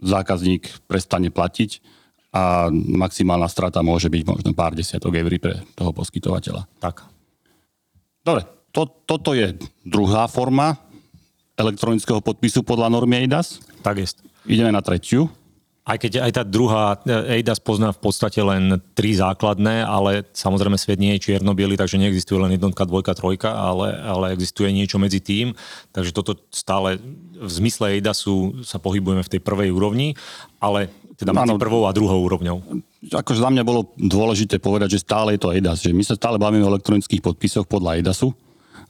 zákazník 0.00 0.88
prestane 0.88 1.28
platiť 1.28 1.84
a 2.30 2.70
maximálna 2.72 3.50
strata 3.50 3.82
môže 3.82 4.08
byť 4.08 4.22
možno 4.24 4.50
pár 4.54 4.72
desiatok 4.72 5.18
eur 5.18 5.34
pre 5.36 5.60
toho 5.74 5.90
poskytovateľa. 5.90 6.64
Tak. 6.78 7.04
Dobre, 8.22 8.46
to, 8.70 8.86
toto 9.04 9.34
je 9.34 9.58
druhá 9.82 10.30
forma 10.30 10.78
elektronického 11.58 12.22
podpisu 12.22 12.64
podľa 12.64 12.88
normy 12.88 13.26
EIDAS. 13.26 13.60
Tak 13.82 14.00
je. 14.00 14.06
Ideme 14.48 14.72
na 14.72 14.80
tretiu. 14.80 15.28
Aj 15.80 15.96
keď 15.96 16.22
aj 16.28 16.32
tá 16.36 16.42
druhá 16.44 17.00
EIDAS 17.08 17.64
pozná 17.64 17.90
v 17.90 18.00
podstate 18.04 18.38
len 18.44 18.78
tri 18.92 19.16
základné, 19.16 19.80
ale 19.80 20.28
samozrejme 20.36 20.76
svet 20.76 21.00
nie 21.00 21.16
je 21.16 21.32
čierno 21.32 21.56
takže 21.56 21.96
neexistuje 21.96 22.36
len 22.36 22.52
jednotka, 22.54 22.84
dvojka, 22.84 23.16
trojka, 23.16 23.48
ale, 23.48 23.96
ale 23.96 24.36
existuje 24.36 24.68
niečo 24.70 25.00
medzi 25.00 25.24
tým. 25.24 25.56
Takže 25.96 26.12
toto 26.12 26.36
stále 26.52 27.00
v 27.40 27.50
zmysle 27.50 27.96
EIDASu 27.96 28.60
sa 28.60 28.76
pohybujeme 28.76 29.24
v 29.24 29.32
tej 29.32 29.40
prvej 29.40 29.72
úrovni, 29.72 30.14
ale 30.60 30.92
teda 31.16 31.32
medzi 31.32 31.56
prvou 31.56 31.88
a 31.88 31.96
druhou 31.96 32.28
úrovňou. 32.28 32.60
Akože 33.12 33.40
za 33.40 33.52
mňa 33.52 33.64
bolo 33.64 33.92
dôležité 33.96 34.60
povedať, 34.60 35.00
že 35.00 35.04
stále 35.04 35.36
je 35.36 35.40
to 35.40 35.52
EIDAS, 35.52 35.80
že 35.80 35.96
my 35.96 36.04
sa 36.04 36.16
stále 36.16 36.36
bavíme 36.36 36.64
o 36.64 36.72
elektronických 36.76 37.24
podpisoch 37.24 37.64
podľa 37.64 38.00
EIDASu 38.00 38.32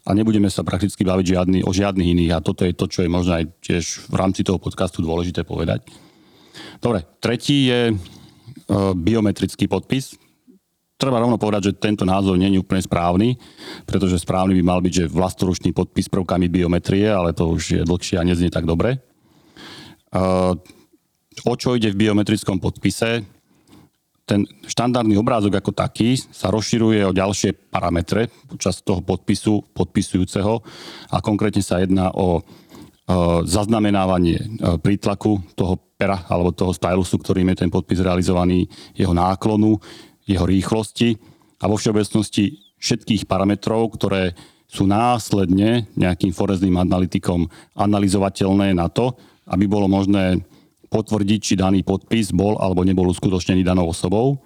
a 0.06 0.10
nebudeme 0.14 0.50
sa 0.50 0.66
prakticky 0.66 1.06
baviť 1.06 1.26
žiadny, 1.26 1.58
o 1.66 1.70
žiadnych 1.70 2.08
iných 2.18 2.32
a 2.34 2.42
toto 2.42 2.66
je 2.66 2.74
to, 2.74 2.86
čo 2.86 3.06
je 3.06 3.10
možno 3.10 3.38
aj 3.38 3.44
tiež 3.62 4.10
v 4.10 4.14
rámci 4.14 4.46
toho 4.46 4.58
podcastu 4.62 5.02
dôležité 5.02 5.46
povedať. 5.46 5.86
Dobre, 6.80 7.04
tretí 7.20 7.68
je 7.68 7.80
e, 7.90 7.94
biometrický 8.96 9.68
podpis. 9.68 10.16
Treba 11.00 11.16
rovno 11.16 11.40
povedať, 11.40 11.72
že 11.72 11.80
tento 11.80 12.04
názov 12.04 12.36
nie 12.36 12.52
je 12.52 12.60
úplne 12.60 12.84
správny, 12.84 13.40
pretože 13.88 14.20
správny 14.20 14.52
by 14.60 14.62
mal 14.64 14.80
byť, 14.84 14.92
že 14.92 15.12
vlastoručný 15.12 15.72
podpis 15.72 16.12
prvkami 16.12 16.52
biometrie, 16.52 17.08
ale 17.08 17.32
to 17.32 17.48
už 17.48 17.62
je 17.80 17.82
dlhšie 17.88 18.20
a 18.20 18.26
neznie 18.28 18.52
tak 18.52 18.68
dobre. 18.68 18.96
E, 18.96 20.20
o 21.46 21.54
čo 21.56 21.76
ide 21.76 21.88
v 21.92 22.00
biometrickom 22.06 22.60
podpise? 22.60 23.24
Ten 24.30 24.46
štandardný 24.62 25.18
obrázok 25.18 25.58
ako 25.58 25.74
taký 25.74 26.14
sa 26.14 26.54
rozširuje 26.54 27.02
o 27.02 27.16
ďalšie 27.16 27.50
parametre 27.66 28.30
počas 28.46 28.78
toho 28.78 29.02
podpisu 29.02 29.58
podpisujúceho 29.74 30.62
a 31.10 31.18
konkrétne 31.18 31.66
sa 31.66 31.82
jedná 31.82 32.14
o 32.14 32.38
zaznamenávanie 33.44 34.60
prítlaku 34.80 35.42
toho 35.58 35.78
pera 35.98 36.24
alebo 36.30 36.54
toho 36.54 36.70
stylusu, 36.70 37.18
ktorým 37.18 37.52
je 37.52 37.66
ten 37.66 37.70
podpis 37.70 38.00
realizovaný, 38.00 38.70
jeho 38.94 39.12
náklonu, 39.12 39.76
jeho 40.24 40.46
rýchlosti 40.46 41.18
a 41.60 41.68
vo 41.68 41.76
všeobecnosti 41.76 42.56
všetkých 42.80 43.28
parametrov, 43.28 43.92
ktoré 43.98 44.32
sú 44.70 44.86
následne 44.86 45.90
nejakým 45.98 46.30
forezným 46.30 46.78
analytikom 46.78 47.50
analyzovateľné 47.74 48.72
na 48.72 48.86
to, 48.86 49.12
aby 49.50 49.66
bolo 49.66 49.90
možné 49.90 50.40
potvrdiť, 50.86 51.40
či 51.42 51.54
daný 51.58 51.82
podpis 51.82 52.30
bol 52.30 52.54
alebo 52.62 52.86
nebol 52.86 53.10
uskutočnený 53.10 53.66
danou 53.66 53.90
osobou. 53.90 54.38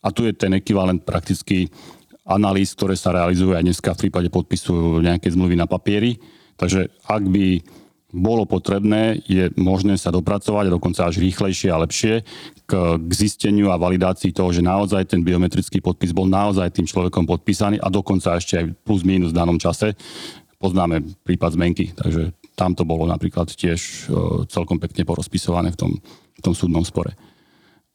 A 0.00 0.08
tu 0.12 0.24
je 0.24 0.32
ten 0.32 0.52
ekvivalent 0.56 1.04
prakticky 1.04 1.68
analýz, 2.24 2.72
ktoré 2.72 2.96
sa 2.96 3.12
realizujú 3.12 3.52
aj 3.52 3.64
dneska 3.64 3.92
v 3.94 4.08
prípade 4.08 4.28
podpisu 4.32 5.04
nejaké 5.04 5.28
zmluvy 5.30 5.54
na 5.54 5.68
papieri. 5.68 6.18
Takže 6.56 6.88
ak 7.06 7.22
by 7.28 7.60
bolo 8.16 8.48
potrebné, 8.48 9.20
je 9.28 9.52
možné 9.60 10.00
sa 10.00 10.08
dopracovať, 10.08 10.72
dokonca 10.72 11.04
až 11.04 11.20
rýchlejšie 11.20 11.68
a 11.68 11.80
lepšie 11.84 12.24
k, 12.64 12.72
k 12.96 13.10
zisteniu 13.12 13.68
a 13.68 13.76
validácii 13.76 14.32
toho, 14.32 14.48
že 14.50 14.64
naozaj 14.64 15.12
ten 15.12 15.20
biometrický 15.20 15.84
podpis 15.84 16.16
bol 16.16 16.24
naozaj 16.24 16.72
tým 16.72 16.88
človekom 16.88 17.28
podpísaný 17.28 17.76
a 17.78 17.92
dokonca 17.92 18.40
ešte 18.40 18.56
aj 18.56 18.64
plus 18.82 19.04
minus 19.04 19.36
v 19.36 19.38
danom 19.38 19.60
čase. 19.60 19.92
Poznáme 20.56 21.04
prípad 21.22 21.52
zmenky, 21.52 21.92
takže 21.92 22.32
tam 22.56 22.72
to 22.72 22.88
bolo 22.88 23.04
napríklad 23.04 23.52
tiež 23.52 23.78
e, 23.78 23.94
celkom 24.48 24.80
pekne 24.80 25.04
porozpisované 25.04 25.76
v 25.76 25.78
tom, 25.78 25.92
v 26.32 26.40
tom 26.40 26.56
súdnom 26.56 26.82
spore. 26.82 27.12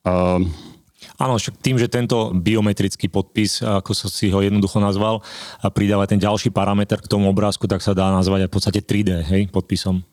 Um, 0.05 0.45
Áno, 1.17 1.37
však 1.37 1.57
tým, 1.61 1.81
že 1.81 1.89
tento 1.89 2.33
biometrický 2.33 3.09
podpis, 3.09 3.61
ako 3.61 3.93
som 3.93 4.09
si 4.09 4.29
ho 4.29 4.41
jednoducho 4.41 4.77
nazval, 4.77 5.21
pridáva 5.73 6.05
ten 6.05 6.21
ďalší 6.21 6.53
parameter 6.53 7.01
k 7.01 7.09
tomu 7.09 7.29
obrázku, 7.29 7.65
tak 7.65 7.81
sa 7.81 7.97
dá 7.97 8.09
nazvať 8.13 8.45
aj 8.45 8.49
v 8.49 8.53
podstate 8.53 8.79
3D 8.85 9.09
hej, 9.25 9.43
podpisom. 9.49 10.05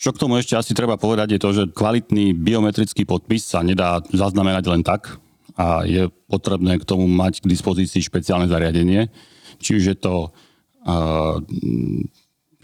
Čo 0.00 0.16
k 0.16 0.20
tomu 0.24 0.40
ešte 0.40 0.56
asi 0.56 0.72
treba 0.72 0.96
povedať 0.96 1.36
je 1.36 1.40
to, 1.44 1.50
že 1.52 1.76
kvalitný 1.76 2.32
biometrický 2.32 3.04
podpis 3.04 3.44
sa 3.44 3.60
nedá 3.60 4.00
zaznamenať 4.08 4.64
len 4.72 4.80
tak 4.80 5.20
a 5.60 5.84
je 5.84 6.08
potrebné 6.24 6.80
k 6.80 6.88
tomu 6.88 7.04
mať 7.04 7.44
k 7.44 7.50
dispozícii 7.52 8.00
špeciálne 8.00 8.48
zariadenie. 8.48 9.12
Či 9.60 9.76
už 9.76 9.84
je 9.92 9.96
to 10.00 10.32
uh, 10.32 11.36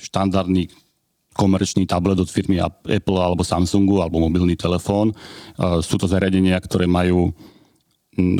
štandardný 0.00 0.72
komerčný 1.36 1.84
tablet 1.84 2.16
od 2.16 2.32
firmy 2.32 2.56
Apple 2.64 3.20
alebo 3.20 3.44
Samsungu 3.44 4.00
alebo 4.00 4.16
mobilný 4.16 4.56
telefón. 4.56 5.12
Uh, 5.60 5.84
sú 5.84 6.00
to 6.00 6.08
zariadenia, 6.08 6.56
ktoré 6.56 6.88
majú 6.88 7.36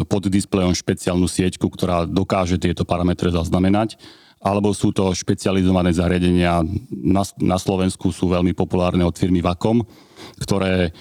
pod 0.08 0.24
displejom 0.32 0.72
špeciálnu 0.72 1.28
sieťku, 1.28 1.68
ktorá 1.68 2.08
dokáže 2.08 2.56
tieto 2.56 2.88
parametre 2.88 3.28
zaznamenať 3.28 4.00
alebo 4.40 4.70
sú 4.76 4.92
to 4.92 5.10
špecializované 5.16 5.90
zariadenia. 5.96 6.60
Na, 6.90 7.22
na 7.40 7.58
Slovensku 7.58 8.12
sú 8.12 8.30
veľmi 8.30 8.52
populárne 8.52 9.02
od 9.02 9.16
firmy 9.16 9.40
Vacom, 9.40 9.82
ktoré 10.38 10.92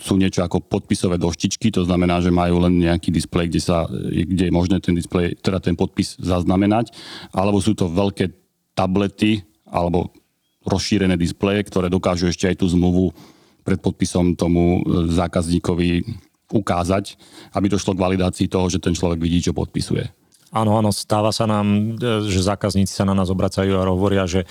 sú 0.00 0.16
niečo 0.16 0.40
ako 0.40 0.64
podpisové 0.64 1.20
doštičky, 1.20 1.68
to 1.68 1.84
znamená, 1.84 2.24
že 2.24 2.32
majú 2.32 2.64
len 2.64 2.80
nejaký 2.80 3.12
displej, 3.12 3.52
kde, 3.52 3.60
sa, 3.60 3.84
kde 4.08 4.48
je 4.48 4.52
možné 4.52 4.80
ten 4.80 4.96
displej, 4.96 5.36
teda 5.44 5.60
ten 5.60 5.76
podpis 5.76 6.16
zaznamenať, 6.16 6.96
alebo 7.36 7.60
sú 7.60 7.76
to 7.76 7.92
veľké 7.92 8.32
tablety 8.72 9.44
alebo 9.68 10.16
rozšírené 10.64 11.20
displeje, 11.20 11.68
ktoré 11.68 11.92
dokážu 11.92 12.32
ešte 12.32 12.48
aj 12.48 12.64
tú 12.64 12.66
zmluvu 12.72 13.12
pred 13.68 13.76
podpisom 13.76 14.32
tomu 14.32 14.80
e, 14.80 15.12
zákazníkovi 15.12 16.08
ukázať, 16.48 17.04
aby 17.52 17.66
došlo 17.68 17.92
k 17.92 18.04
validácii 18.04 18.46
toho, 18.48 18.64
že 18.72 18.80
ten 18.80 18.96
človek 18.96 19.20
vidí, 19.20 19.44
čo 19.44 19.52
podpisuje. 19.52 20.21
Áno, 20.52 20.76
áno, 20.76 20.92
stáva 20.92 21.32
sa 21.32 21.48
nám, 21.48 21.96
e, 21.96 22.28
že 22.28 22.44
zákazníci 22.44 22.92
sa 22.92 23.08
na 23.08 23.16
nás 23.16 23.32
obracajú 23.32 23.72
a 23.72 23.88
hovoria, 23.88 24.28
že 24.28 24.44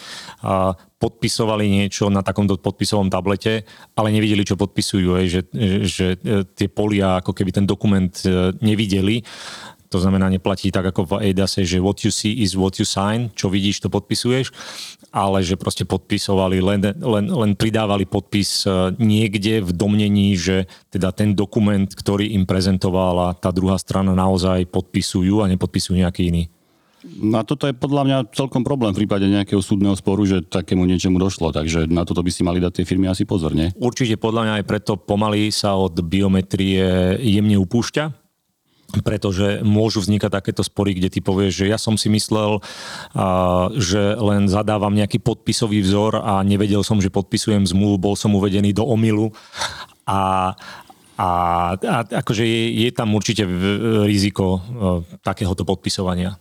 podpisovali 1.02 1.66
niečo 1.66 2.14
na 2.14 2.22
takomto 2.22 2.62
podpisovom 2.62 3.10
tablete, 3.10 3.66
ale 3.98 4.14
nevideli, 4.14 4.46
čo 4.46 4.54
podpisujú, 4.54 5.18
že, 5.26 5.42
že 5.86 6.18
e, 6.22 6.46
tie 6.46 6.70
polia, 6.70 7.22
ako 7.22 7.34
keby 7.34 7.50
ten 7.54 7.66
dokument 7.66 8.14
e, 8.22 8.54
nevideli. 8.62 9.26
To 9.92 10.00
znamená, 10.00 10.32
neplatí 10.32 10.72
tak 10.72 10.88
ako 10.88 11.04
v 11.04 11.12
ADASe, 11.32 11.68
že 11.68 11.84
what 11.84 12.00
you 12.08 12.12
see 12.16 12.40
is 12.40 12.56
what 12.56 12.80
you 12.80 12.88
sign, 12.88 13.28
čo 13.36 13.52
vidíš, 13.52 13.84
to 13.84 13.92
podpisuješ, 13.92 14.56
ale 15.12 15.44
že 15.44 15.60
proste 15.60 15.84
podpisovali, 15.84 16.64
len, 16.64 16.80
len, 16.96 17.26
len 17.28 17.52
pridávali 17.60 18.08
podpis 18.08 18.64
e, 18.64 18.96
niekde 18.96 19.60
v 19.60 19.72
domnení, 19.76 20.40
že 20.40 20.72
teda 20.88 21.12
ten 21.12 21.36
dokument, 21.36 21.92
ktorý 21.92 22.32
im 22.32 22.48
prezentovala 22.48 23.36
tá 23.36 23.52
druhá 23.52 23.76
strana 23.76 24.16
naozaj 24.16 24.72
podpisujú 24.72 25.44
a 25.44 25.52
nepodpisujú 25.52 26.00
nejaký 26.00 26.32
iný. 26.32 26.48
No 27.02 27.42
a 27.42 27.44
toto 27.44 27.66
je 27.66 27.74
podľa 27.74 28.04
mňa 28.06 28.18
celkom 28.38 28.62
problém 28.62 28.94
v 28.94 29.04
prípade 29.04 29.26
nejakého 29.26 29.58
súdneho 29.60 29.98
sporu, 29.98 30.22
že 30.22 30.46
takému 30.46 30.86
niečomu 30.86 31.18
došlo, 31.18 31.50
takže 31.50 31.90
na 31.90 32.06
toto 32.06 32.22
by 32.22 32.30
si 32.30 32.46
mali 32.46 32.62
dať 32.62 32.82
tie 32.82 32.86
firmy 32.86 33.10
asi 33.10 33.26
pozor, 33.26 33.58
nie? 33.58 33.74
Určite 33.74 34.22
podľa 34.22 34.42
mňa 34.46 34.54
aj 34.62 34.66
preto 34.70 34.94
pomaly 35.02 35.50
sa 35.50 35.74
od 35.74 35.98
biometrie 35.98 37.18
jemne 37.18 37.58
upúšťa, 37.58 38.21
pretože 39.00 39.64
môžu 39.64 40.04
vznikať 40.04 40.28
takéto 40.28 40.60
spory, 40.60 40.92
kde 41.00 41.08
ty 41.08 41.24
povieš, 41.24 41.64
že 41.64 41.72
ja 41.72 41.80
som 41.80 41.96
si 41.96 42.12
myslel, 42.12 42.60
že 43.80 44.20
len 44.20 44.52
zadávam 44.52 44.92
nejaký 44.92 45.24
podpisový 45.24 45.80
vzor 45.80 46.20
a 46.20 46.44
nevedel 46.44 46.84
som, 46.84 47.00
že 47.00 47.08
podpisujem 47.08 47.64
zmluvu, 47.64 48.12
bol 48.12 48.16
som 48.20 48.36
uvedený 48.36 48.76
do 48.76 48.84
omilu 48.84 49.32
a, 50.04 50.52
a, 51.16 51.30
a 51.80 51.98
akože 52.20 52.44
je, 52.44 52.64
je 52.84 52.90
tam 52.92 53.16
určite 53.16 53.48
riziko 54.04 54.60
takéhoto 55.24 55.64
podpisovania. 55.64 56.36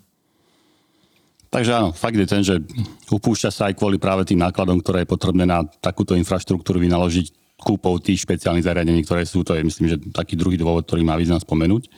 Takže 1.51 1.71
áno, 1.75 1.91
fakt 1.91 2.15
je 2.15 2.31
ten, 2.31 2.47
že 2.47 2.63
upúšťa 3.11 3.51
sa 3.51 3.67
aj 3.67 3.75
kvôli 3.75 3.99
práve 3.99 4.23
tým 4.23 4.39
nákladom, 4.39 4.79
ktoré 4.79 5.03
je 5.03 5.11
potrebné 5.11 5.43
na 5.51 5.67
takúto 5.83 6.15
infraštruktúru 6.15 6.79
vynaložiť 6.79 7.59
kúpou 7.59 7.99
tých 7.99 8.23
špeciálnych 8.23 8.63
zariadení, 8.63 9.03
ktoré 9.03 9.27
sú, 9.27 9.43
to 9.43 9.59
je 9.59 9.67
myslím, 9.67 9.87
že 9.91 9.99
taký 10.15 10.39
druhý 10.39 10.55
dôvod, 10.55 10.87
ktorý 10.87 11.03
má 11.03 11.19
význam 11.19 11.43
spomenúť. 11.43 11.91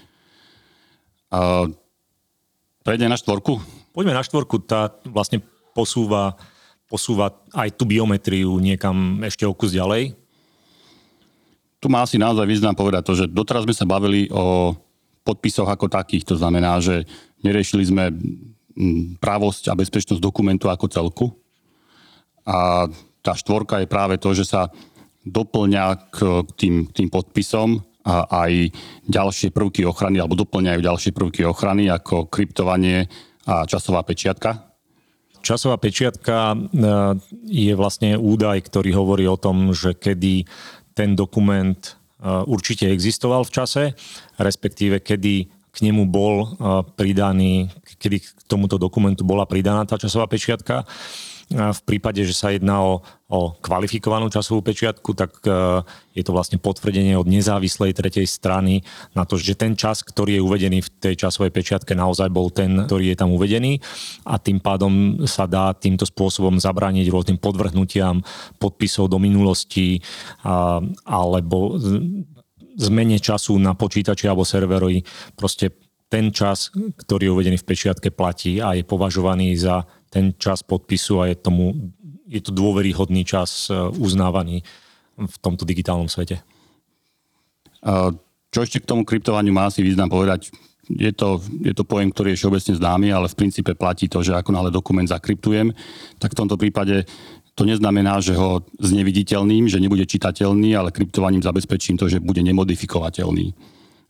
Uh, 1.33 1.73
prejde 2.85 3.09
na 3.09 3.17
štvorku? 3.17 3.57
Poďme 3.97 4.13
na 4.13 4.21
štvorku. 4.21 4.61
Tá 4.69 4.93
vlastne 5.09 5.41
posúva, 5.73 6.37
posúva 6.85 7.33
aj 7.57 7.73
tú 7.73 7.89
biometriu 7.89 8.53
niekam 8.61 9.25
ešte 9.25 9.49
o 9.49 9.57
kus 9.57 9.73
ďalej. 9.73 10.13
Tu 11.81 11.87
má 11.89 12.05
asi 12.05 12.21
naozaj 12.21 12.45
význam 12.45 12.77
povedať 12.77 13.03
to, 13.03 13.13
že 13.17 13.33
doteraz 13.33 13.65
sme 13.65 13.75
sa 13.75 13.89
bavili 13.89 14.29
o 14.29 14.77
podpisoch 15.25 15.67
ako 15.67 15.89
takých. 15.89 16.29
To 16.31 16.37
znamená, 16.37 16.79
že 16.79 17.09
neriešili 17.41 17.85
sme 17.89 18.13
právosť 19.19 19.73
a 19.73 19.77
bezpečnosť 19.77 20.21
dokumentu 20.21 20.69
ako 20.69 20.87
celku. 20.93 21.27
A 22.45 22.87
tá 23.25 23.33
štvorka 23.33 23.81
je 23.81 23.89
práve 23.89 24.21
to, 24.21 24.37
že 24.37 24.47
sa 24.47 24.69
doplňa 25.23 25.85
k 26.11 26.19
tým, 26.59 26.75
tým 26.91 27.09
podpisom 27.09 27.83
aj 28.07 28.75
ďalšie 29.07 29.55
prvky 29.55 29.87
ochrany, 29.87 30.19
alebo 30.19 30.39
doplňajú 30.39 30.81
ďalšie 30.83 31.13
prvky 31.15 31.47
ochrany, 31.47 31.87
ako 31.87 32.27
kryptovanie 32.27 33.07
a 33.47 33.67
časová 33.67 34.03
pečiatka? 34.07 34.73
Časová 35.43 35.75
pečiatka 35.75 36.55
e, 36.55 36.57
je 37.51 37.75
vlastne 37.75 38.15
údaj, 38.15 38.63
ktorý 38.71 38.95
hovorí 38.95 39.27
o 39.27 39.35
tom, 39.35 39.75
že 39.75 39.99
kedy 39.99 40.47
ten 40.95 41.19
dokument 41.19 41.79
e, 41.83 41.91
určite 42.47 42.87
existoval 42.87 43.43
v 43.43 43.55
čase, 43.55 43.83
respektíve 44.39 45.03
kedy 45.03 45.51
k 45.51 45.79
nemu 45.83 46.07
bol 46.07 46.47
e, 46.47 46.49
pridaný, 46.95 47.75
kedy 47.99 48.23
k 48.23 48.27
tomuto 48.47 48.79
dokumentu 48.79 49.27
bola 49.27 49.43
pridaná 49.43 49.83
tá 49.83 49.99
časová 49.99 50.31
pečiatka 50.31 50.87
v 51.53 51.81
prípade, 51.85 52.25
že 52.25 52.33
sa 52.33 52.51
jedná 52.51 52.81
o, 52.81 53.05
o 53.29 53.55
kvalifikovanú 53.61 54.33
časovú 54.33 54.65
pečiatku, 54.65 55.13
tak 55.13 55.39
e, 55.45 55.85
je 56.17 56.23
to 56.25 56.33
vlastne 56.33 56.57
potvrdenie 56.57 57.13
od 57.15 57.29
nezávislej 57.29 57.93
tretej 57.93 58.25
strany 58.25 58.81
na 59.13 59.29
to, 59.29 59.37
že 59.37 59.55
ten 59.55 59.77
čas, 59.77 60.01
ktorý 60.01 60.41
je 60.41 60.43
uvedený 60.43 60.79
v 60.81 60.91
tej 60.99 61.15
časovej 61.29 61.53
pečiatke, 61.53 61.93
naozaj 61.93 62.33
bol 62.33 62.49
ten, 62.49 62.89
ktorý 62.89 63.13
je 63.13 63.17
tam 63.17 63.31
uvedený 63.37 63.79
a 64.25 64.41
tým 64.41 64.59
pádom 64.59 65.25
sa 65.29 65.45
dá 65.45 65.77
týmto 65.77 66.09
spôsobom 66.09 66.57
zabrániť 66.57 67.13
rôznym 67.13 67.39
podvrhnutiam 67.39 68.25
podpisov 68.57 69.13
do 69.13 69.21
minulosti 69.21 70.01
alebo 71.05 71.77
zmene 72.77 73.21
času 73.21 73.61
na 73.61 73.77
počítači 73.77 74.25
alebo 74.29 74.49
serverovi. 74.49 75.05
Proste 75.37 75.73
ten 76.13 76.29
čas, 76.29 76.69
ktorý 76.73 77.29
je 77.29 77.35
uvedený 77.35 77.57
v 77.61 77.69
pečiatke, 77.73 78.13
platí 78.13 78.61
a 78.61 78.77
je 78.77 78.85
považovaný 78.85 79.57
za 79.57 79.89
ten 80.13 80.37
čas 80.37 80.61
podpisu 80.61 81.25
a 81.25 81.33
je, 81.33 81.37
tomu, 81.41 81.73
je 82.29 82.45
to 82.45 82.53
dôveryhodný 82.53 83.25
čas 83.25 83.73
e, 83.73 83.75
uznávaný 83.97 84.61
v 85.17 85.37
tomto 85.41 85.65
digitálnom 85.65 86.09
svete. 86.09 86.45
Čo 88.53 88.59
ešte 88.63 88.79
k 88.81 88.89
tomu 88.89 89.03
kryptovaniu 89.03 89.53
má 89.53 89.69
asi 89.69 89.81
význam 89.81 90.13
povedať? 90.13 90.53
Je 90.93 91.09
to, 91.15 91.41
je 91.63 91.73
to 91.73 91.89
pojem, 91.89 92.13
ktorý 92.13 92.35
je 92.35 92.39
všeobecne 92.43 92.75
známy, 92.77 93.09
ale 93.13 93.27
v 93.31 93.39
princípe 93.39 93.73
platí 93.73 94.13
to, 94.13 94.21
že 94.21 94.37
ako 94.37 94.53
náhle 94.53 94.71
dokument 94.71 95.09
zakryptujem, 95.09 95.73
tak 96.21 96.37
v 96.37 96.39
tomto 96.39 96.61
prípade 96.61 97.09
to 97.53 97.69
neznamená, 97.69 98.21
že 98.21 98.37
ho 98.37 98.65
zneviditeľným, 98.81 99.69
že 99.69 99.81
nebude 99.81 100.05
čitateľný, 100.09 100.73
ale 100.77 100.93
kryptovaním 100.93 101.45
zabezpečím 101.45 102.01
to, 102.01 102.09
že 102.09 102.21
bude 102.21 102.41
nemodifikovateľný. 102.41 103.53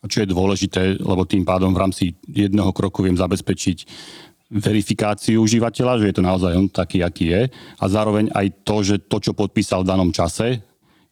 A 0.03 0.11
čo 0.11 0.27
je 0.27 0.33
dôležité, 0.35 0.99
lebo 0.99 1.23
tým 1.23 1.47
pádom 1.47 1.71
v 1.71 1.81
rámci 1.83 2.05
jedného 2.27 2.75
kroku 2.75 3.07
viem 3.07 3.15
zabezpečiť 3.15 3.79
verifikáciu 4.53 5.41
užívateľa, 5.41 6.05
že 6.05 6.09
je 6.13 6.17
to 6.21 6.25
naozaj 6.25 6.53
on 6.53 6.69
taký, 6.69 7.01
aký 7.01 7.33
je 7.33 7.43
a 7.81 7.85
zároveň 7.89 8.29
aj 8.37 8.47
to, 8.69 8.77
že 8.85 8.97
to, 9.09 9.17
čo 9.19 9.33
podpísal 9.33 9.83
v 9.83 9.91
danom 9.91 10.13
čase, 10.13 10.61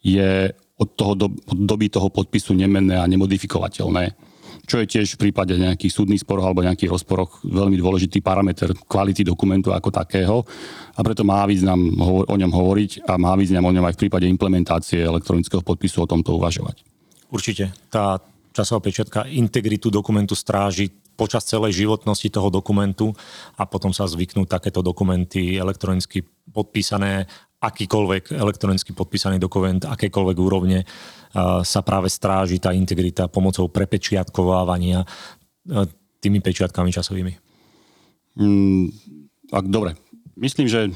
je 0.04 0.52
od, 0.80 0.88
toho 0.96 1.12
do, 1.16 1.26
od 1.28 1.58
doby 1.64 1.88
toho 1.88 2.08
podpisu 2.12 2.52
nemenné 2.56 2.96
a 2.96 3.08
nemodifikovateľné. 3.08 4.16
Čo 4.64 4.80
je 4.84 4.86
tiež 4.86 5.16
v 5.16 5.28
prípade 5.28 5.56
nejakých 5.56 5.92
súdnych 5.92 6.22
sporov 6.22 6.46
alebo 6.46 6.62
nejakých 6.62 6.94
rozporoch 6.94 7.42
veľmi 7.42 7.74
dôležitý 7.80 8.22
parameter 8.22 8.70
kvality 8.86 9.26
dokumentu 9.26 9.74
ako 9.74 9.88
takého 9.90 10.46
a 10.94 11.00
preto 11.00 11.26
má 11.26 11.42
význam 11.48 11.80
o 12.04 12.36
ňom 12.36 12.52
hovoriť 12.52 13.08
a 13.08 13.18
má 13.18 13.34
význam 13.34 13.66
o 13.66 13.74
ňom 13.74 13.88
aj 13.88 13.94
v 13.98 14.00
prípade 14.06 14.30
implementácie 14.30 15.02
elektronického 15.02 15.64
podpisu 15.64 16.04
o 16.04 16.10
tomto 16.10 16.38
uvažovať. 16.38 16.86
Určite. 17.34 17.74
Tá 17.90 18.22
časová 18.54 18.82
pečiatka 18.82 19.26
integritu 19.26 19.90
dokumentu 19.90 20.38
stráži 20.38 20.90
počas 21.20 21.44
celej 21.44 21.84
životnosti 21.84 22.32
toho 22.32 22.48
dokumentu 22.48 23.12
a 23.60 23.68
potom 23.68 23.92
sa 23.92 24.08
zvyknú 24.08 24.48
takéto 24.48 24.80
dokumenty 24.80 25.60
elektronicky 25.60 26.24
podpísané, 26.48 27.28
akýkoľvek 27.60 28.40
elektronicky 28.40 28.96
podpísaný 28.96 29.36
dokument, 29.36 29.84
akékoľvek 29.84 30.36
úrovne 30.40 30.88
sa 31.60 31.80
práve 31.84 32.08
stráži 32.08 32.56
tá 32.56 32.72
integrita 32.72 33.28
pomocou 33.28 33.68
prepečiatkovávania 33.68 35.04
tými 36.24 36.40
pečiatkami 36.40 36.88
časovými. 36.88 37.32
Mm, 38.40 38.88
ak, 39.52 39.64
dobre. 39.68 40.00
Myslím, 40.40 40.72
že 40.72 40.88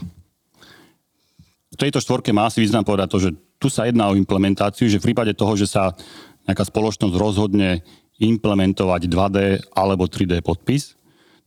v 1.74 1.76
tejto 1.76 2.00
štvorke 2.00 2.32
má 2.32 2.48
asi 2.48 2.64
význam 2.64 2.86
povedať 2.86 3.08
to, 3.12 3.18
že 3.20 3.30
tu 3.60 3.68
sa 3.68 3.84
jedná 3.84 4.08
o 4.08 4.16
implementáciu, 4.16 4.88
že 4.88 5.02
v 5.02 5.12
prípade 5.12 5.36
toho, 5.36 5.52
že 5.58 5.68
sa 5.68 5.92
nejaká 6.48 6.64
spoločnosť 6.64 7.14
rozhodne 7.16 7.84
implementovať 8.22 9.02
2D 9.10 9.38
alebo 9.74 10.06
3D 10.06 10.42
podpis, 10.44 10.94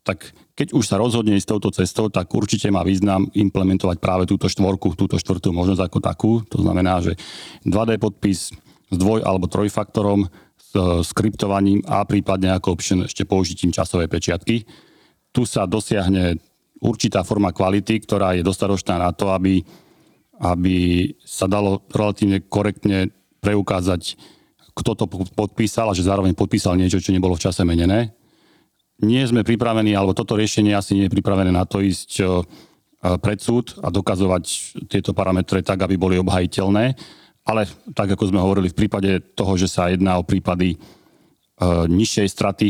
tak 0.03 0.31
keď 0.57 0.73
už 0.73 0.87
sa 0.87 0.97
rozhodne 0.97 1.35
ísť 1.35 1.49
touto 1.51 1.69
cestou, 1.69 2.07
tak 2.07 2.31
určite 2.31 2.71
má 2.71 2.81
význam 2.81 3.27
implementovať 3.35 3.97
práve 3.99 4.23
túto 4.25 4.47
štvorku, 4.47 4.95
túto 4.95 5.19
štvrtú 5.19 5.51
možnosť 5.51 5.83
ako 5.83 5.99
takú. 5.99 6.31
To 6.49 6.63
znamená, 6.63 7.03
že 7.03 7.19
2D 7.67 7.99
podpis 7.99 8.55
s 8.87 8.95
dvoj- 8.95 9.27
alebo 9.27 9.51
trojfaktorom, 9.51 10.31
s 10.57 10.71
skriptovaním 11.11 11.83
a 11.85 12.03
prípadne 12.03 12.55
ako 12.55 12.75
option 12.75 12.99
ešte 13.03 13.27
použitím 13.27 13.71
časovej 13.71 14.07
pečiatky. 14.09 14.65
Tu 15.31 15.41
sa 15.45 15.69
dosiahne 15.69 16.39
určitá 16.81 17.21
forma 17.21 17.53
kvality, 17.53 18.01
ktorá 18.03 18.33
je 18.33 18.47
dostatočná 18.47 18.97
na 18.97 19.11
to, 19.13 19.31
aby, 19.31 19.61
aby 20.41 20.77
sa 21.21 21.45
dalo 21.45 21.85
relatívne 21.93 22.41
korektne 22.47 23.13
preukázať 23.39 24.17
kto 24.77 24.93
to 24.93 25.05
podpísal 25.33 25.89
a 25.89 25.97
že 25.97 26.05
zároveň 26.05 26.37
podpísal 26.37 26.77
niečo, 26.77 27.01
čo 27.01 27.09
nebolo 27.09 27.33
v 27.33 27.49
čase 27.49 27.65
menené. 27.65 28.13
Nie 29.01 29.25
sme 29.25 29.41
pripravení, 29.41 29.97
alebo 29.97 30.13
toto 30.13 30.37
riešenie 30.37 30.77
asi 30.77 30.93
nie 30.93 31.05
je 31.09 31.15
pripravené 31.17 31.49
na 31.49 31.65
to 31.65 31.81
ísť 31.81 32.11
e, 32.21 32.25
pred 33.17 33.41
súd 33.41 33.77
a 33.81 33.89
dokazovať 33.89 34.43
tieto 34.89 35.13
parametre 35.17 35.65
tak, 35.65 35.81
aby 35.85 35.97
boli 35.97 36.15
obhajiteľné, 36.21 36.93
ale 37.45 37.61
tak 37.93 38.13
ako 38.13 38.29
sme 38.29 38.41
hovorili, 38.41 38.69
v 38.69 38.79
prípade 38.85 39.33
toho, 39.33 39.53
že 39.57 39.69
sa 39.69 39.89
jedná 39.89 40.17
o 40.21 40.25
prípady 40.25 40.73
e, 40.73 40.77
nižšej 41.89 42.27
straty 42.29 42.69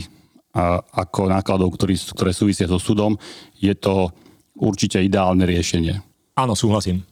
ako 0.94 1.30
nákladov, 1.30 1.78
ktoré 1.78 2.34
súvisia 2.34 2.66
so 2.66 2.82
súdom, 2.82 3.14
je 3.62 3.74
to 3.78 4.10
určite 4.58 4.98
ideálne 4.98 5.46
riešenie. 5.46 6.02
Áno, 6.34 6.58
súhlasím. 6.58 7.06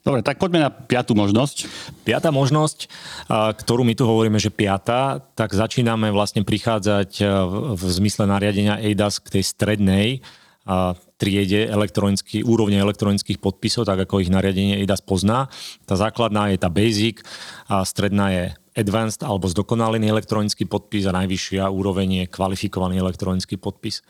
Dobre, 0.00 0.24
tak 0.24 0.40
poďme 0.40 0.64
na 0.64 0.72
piatú 0.72 1.12
možnosť. 1.12 1.68
Piatá 2.08 2.32
možnosť, 2.32 2.88
ktorú 3.28 3.84
my 3.84 3.92
tu 3.92 4.08
hovoríme, 4.08 4.40
že 4.40 4.48
piatá, 4.48 5.20
tak 5.36 5.52
začíname 5.52 6.08
vlastne 6.08 6.40
prichádzať 6.40 7.20
v 7.76 7.82
zmysle 7.84 8.24
nariadenia 8.24 8.80
EIDAS 8.80 9.20
k 9.20 9.36
tej 9.36 9.44
strednej 9.44 10.24
triede 11.20 11.68
elektronický, 11.68 12.40
úrovne 12.40 12.80
elektronických 12.80 13.44
podpisov, 13.44 13.84
tak 13.84 14.08
ako 14.08 14.24
ich 14.24 14.32
nariadenie 14.32 14.80
EIDAS 14.80 15.04
pozná. 15.04 15.52
Tá 15.84 16.00
základná 16.00 16.48
je 16.48 16.56
tá 16.56 16.72
basic, 16.72 17.20
a 17.68 17.84
stredná 17.84 18.32
je 18.32 18.44
advanced 18.72 19.20
alebo 19.20 19.52
zdokonalený 19.52 20.08
elektronický 20.08 20.64
podpis 20.64 21.04
a 21.04 21.12
najvyššia 21.12 21.68
úroveň 21.68 22.24
je 22.24 22.32
kvalifikovaný 22.32 23.02
elektronický 23.02 23.60
podpis 23.60 24.00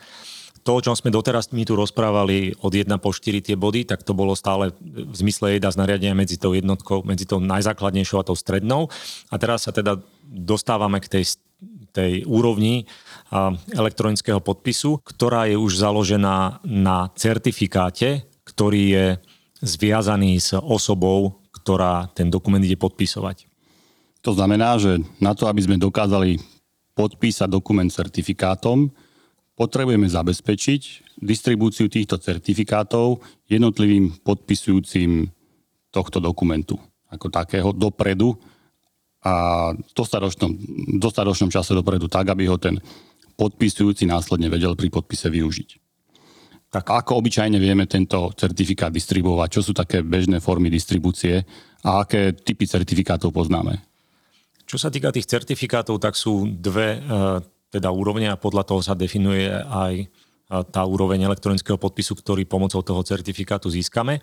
to, 0.61 0.77
o 0.77 0.83
čom 0.83 0.93
sme 0.93 1.09
doteraz 1.09 1.49
my 1.49 1.65
tu 1.65 1.73
rozprávali 1.73 2.53
od 2.61 2.69
1 2.69 2.85
po 3.01 3.09
4 3.09 3.41
tie 3.41 3.57
body, 3.57 3.85
tak 3.85 4.05
to 4.05 4.13
bolo 4.13 4.37
stále 4.37 4.69
v 4.81 5.15
zmysle 5.17 5.57
jedna 5.57 5.73
z 5.73 5.79
nariadenia 5.81 6.13
medzi 6.13 6.37
tou 6.37 6.53
jednotkou, 6.53 7.01
medzi 7.01 7.25
tou 7.25 7.41
najzákladnejšou 7.41 8.21
a 8.21 8.27
tou 8.27 8.37
strednou. 8.37 8.87
A 9.33 9.35
teraz 9.41 9.65
sa 9.65 9.73
teda 9.73 9.97
dostávame 10.25 11.01
k 11.01 11.09
tej, 11.09 11.41
tej 11.91 12.13
úrovni 12.29 12.85
elektronického 13.73 14.37
podpisu, 14.37 15.01
ktorá 15.01 15.49
je 15.49 15.57
už 15.57 15.81
založená 15.81 16.61
na 16.61 17.09
certifikáte, 17.17 18.29
ktorý 18.45 18.81
je 18.85 19.05
zviazaný 19.61 20.41
s 20.41 20.57
osobou, 20.57 21.41
ktorá 21.53 22.09
ten 22.13 22.29
dokument 22.29 22.61
ide 22.61 22.77
podpisovať. 22.77 23.49
To 24.21 24.37
znamená, 24.37 24.77
že 24.77 25.01
na 25.17 25.33
to, 25.33 25.49
aby 25.49 25.61
sme 25.65 25.81
dokázali 25.81 26.37
podpísať 26.93 27.49
dokument 27.49 27.89
certifikátom, 27.89 28.93
potrebujeme 29.61 30.09
zabezpečiť 30.09 31.13
distribúciu 31.21 31.85
týchto 31.85 32.17
certifikátov 32.17 33.21
jednotlivým 33.45 34.25
podpisujúcim 34.25 35.29
tohto 35.93 36.17
dokumentu 36.17 36.81
ako 37.13 37.29
takého 37.29 37.69
dopredu 37.69 38.33
a 39.21 39.69
v 39.77 39.91
dostatočnom, 39.93 40.49
dostatočnom 40.97 41.53
čase 41.53 41.77
dopredu 41.77 42.09
tak, 42.09 42.33
aby 42.33 42.49
ho 42.49 42.57
ten 42.57 42.81
podpisujúci 43.37 44.09
následne 44.09 44.49
vedel 44.49 44.73
pri 44.73 44.89
podpise 44.89 45.29
využiť. 45.29 45.69
Tak 46.71 46.87
ako 46.87 47.21
obyčajne 47.21 47.61
vieme 47.61 47.85
tento 47.85 48.33
certifikát 48.33 48.89
distribuovať? 48.89 49.59
Čo 49.59 49.61
sú 49.61 49.71
také 49.77 50.01
bežné 50.01 50.41
formy 50.41 50.73
distribúcie 50.73 51.45
a 51.85 52.01
aké 52.01 52.33
typy 52.33 52.65
certifikátov 52.65 53.29
poznáme? 53.29 53.77
Čo 54.65 54.79
sa 54.79 54.87
týka 54.87 55.11
tých 55.11 55.27
certifikátov, 55.27 55.99
tak 55.99 56.15
sú 56.15 56.47
dve 56.47 57.03
teda 57.71 57.89
úrovne 57.89 58.27
a 58.27 58.35
podľa 58.35 58.67
toho 58.67 58.81
sa 58.83 58.93
definuje 58.93 59.47
aj 59.49 60.11
tá 60.75 60.83
úroveň 60.83 61.23
elektronického 61.23 61.79
podpisu, 61.79 62.19
ktorý 62.19 62.43
pomocou 62.43 62.83
toho 62.83 62.99
certifikátu 63.07 63.71
získame. 63.71 64.19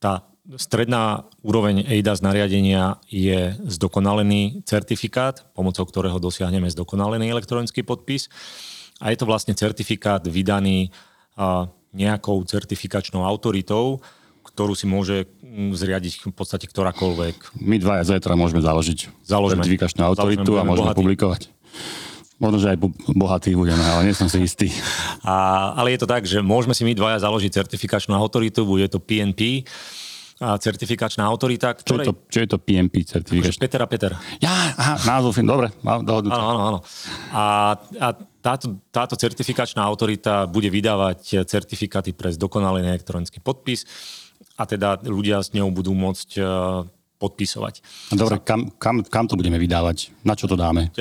Tá 0.00 0.24
stredná 0.56 1.28
úroveň 1.44 1.84
EIDAS 1.84 2.24
nariadenia 2.24 2.96
je 3.12 3.52
zdokonalený 3.68 4.64
certifikát, 4.64 5.44
pomocou 5.52 5.84
ktorého 5.84 6.16
dosiahneme 6.16 6.72
zdokonalený 6.72 7.28
elektronický 7.28 7.84
podpis. 7.84 8.32
A 8.96 9.12
je 9.12 9.20
to 9.20 9.28
vlastne 9.28 9.52
certifikát 9.52 10.24
vydaný 10.24 10.88
nejakou 11.92 12.40
certifikačnou 12.48 13.20
autoritou, 13.20 14.00
ktorú 14.40 14.72
si 14.72 14.88
môže 14.88 15.28
zriadiť 15.52 16.24
v 16.24 16.32
podstate 16.32 16.64
ktorákoľvek. 16.64 17.60
My 17.60 17.76
dvaja 17.76 18.16
zajtra 18.16 18.32
môžeme 18.40 18.64
založiť 18.64 19.12
Založme. 19.20 19.60
certifikačnú 19.60 20.00
autoritu 20.00 20.56
Založme, 20.56 20.64
a 20.64 20.64
môžeme 20.64 20.88
bohatý. 20.88 21.00
publikovať. 21.04 21.42
Možno, 22.36 22.60
že 22.60 22.76
aj 22.76 22.78
bohatý 23.16 23.56
budeme, 23.56 23.80
ale 23.80 24.04
nie 24.04 24.14
som 24.16 24.28
si 24.28 24.44
istý. 24.44 24.68
A, 25.24 25.72
ale 25.72 25.96
je 25.96 26.04
to 26.04 26.08
tak, 26.08 26.28
že 26.28 26.44
môžeme 26.44 26.76
si 26.76 26.84
my 26.84 26.92
dvaja 26.92 27.24
založiť 27.24 27.48
certifikačnú 27.64 28.12
autoritu, 28.12 28.68
bude 28.68 28.84
to 28.92 29.00
PNP, 29.00 29.64
a 30.36 30.60
certifikačná 30.60 31.24
autorita, 31.24 31.72
ktorej... 31.72 32.04
Čo 32.04 32.12
je 32.12 32.12
to, 32.12 32.14
čo 32.28 32.38
je 32.44 32.48
to 32.52 32.58
PMP 32.60 33.08
certifikačná? 33.08 33.56
Peter 33.64 33.80
a 33.80 33.88
Peter. 33.88 34.12
Ja, 34.36 34.52
aha, 34.76 34.94
názov 35.08 35.32
dobre, 35.40 35.72
dohodnuté. 35.80 36.36
Áno, 36.36 36.48
áno, 36.52 36.60
áno. 36.60 36.78
A, 37.32 37.44
a 37.80 38.08
táto, 38.44 38.76
táto 38.92 39.16
certifikačná 39.16 39.80
autorita 39.80 40.44
bude 40.44 40.68
vydávať 40.68 41.48
certifikáty 41.48 42.12
pre 42.12 42.28
zdokonalý 42.36 42.84
elektronický 42.84 43.40
podpis 43.40 43.88
a 44.60 44.68
teda 44.68 45.00
ľudia 45.08 45.40
s 45.40 45.56
ňou 45.56 45.72
budú 45.72 45.96
môcť 45.96 46.28
e, 46.36 46.42
podpisovať. 47.16 47.80
Dobre, 48.12 48.36
kam, 48.44 48.68
kam, 48.76 49.00
kam 49.08 49.24
to 49.24 49.40
budeme 49.40 49.56
vydávať? 49.56 50.12
Na 50.20 50.36
čo 50.36 50.44
to 50.44 50.56
dáme? 50.60 50.92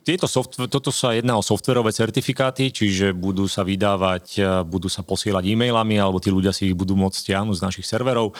Tieto 0.00 0.24
software, 0.24 0.72
toto 0.72 0.88
sa 0.88 1.12
jedná 1.12 1.36
o 1.36 1.44
softverové 1.44 1.92
certifikáty, 1.92 2.72
čiže 2.72 3.12
budú 3.12 3.44
sa 3.44 3.60
vydávať, 3.60 4.24
e, 4.40 4.42
budú 4.64 4.88
sa 4.88 5.04
posielať 5.04 5.44
e-mailami, 5.44 6.00
alebo 6.00 6.16
tí 6.16 6.32
ľudia 6.32 6.56
si 6.56 6.72
ich 6.72 6.76
budú 6.76 6.96
môcť 6.96 7.20
stiahnuť 7.20 7.60
z 7.60 7.64
našich 7.68 7.86
serverov. 7.86 8.32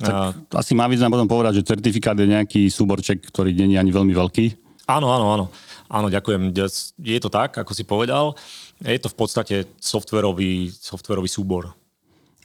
Tak 0.00 0.16
uh, 0.16 0.32
asi 0.56 0.72
má 0.72 0.88
význam 0.88 1.12
potom 1.12 1.28
povedať, 1.28 1.60
že 1.60 1.68
certifikát 1.76 2.16
je 2.16 2.24
nejaký 2.24 2.72
súborček, 2.72 3.20
ktorý 3.20 3.52
nie 3.52 3.76
je 3.76 3.82
ani 3.84 3.92
veľmi 3.92 4.16
veľký. 4.16 4.44
Áno, 4.88 5.12
áno, 5.12 5.26
áno. 5.28 5.46
Áno, 5.92 6.08
ďakujem. 6.08 6.56
Je 7.04 7.18
to 7.20 7.28
tak, 7.28 7.60
ako 7.60 7.76
si 7.76 7.84
povedal. 7.84 8.32
Je 8.80 8.96
to 8.96 9.12
v 9.12 9.16
podstate 9.18 9.56
softverový, 9.76 10.72
softverový 10.72 11.28
súbor. 11.28 11.76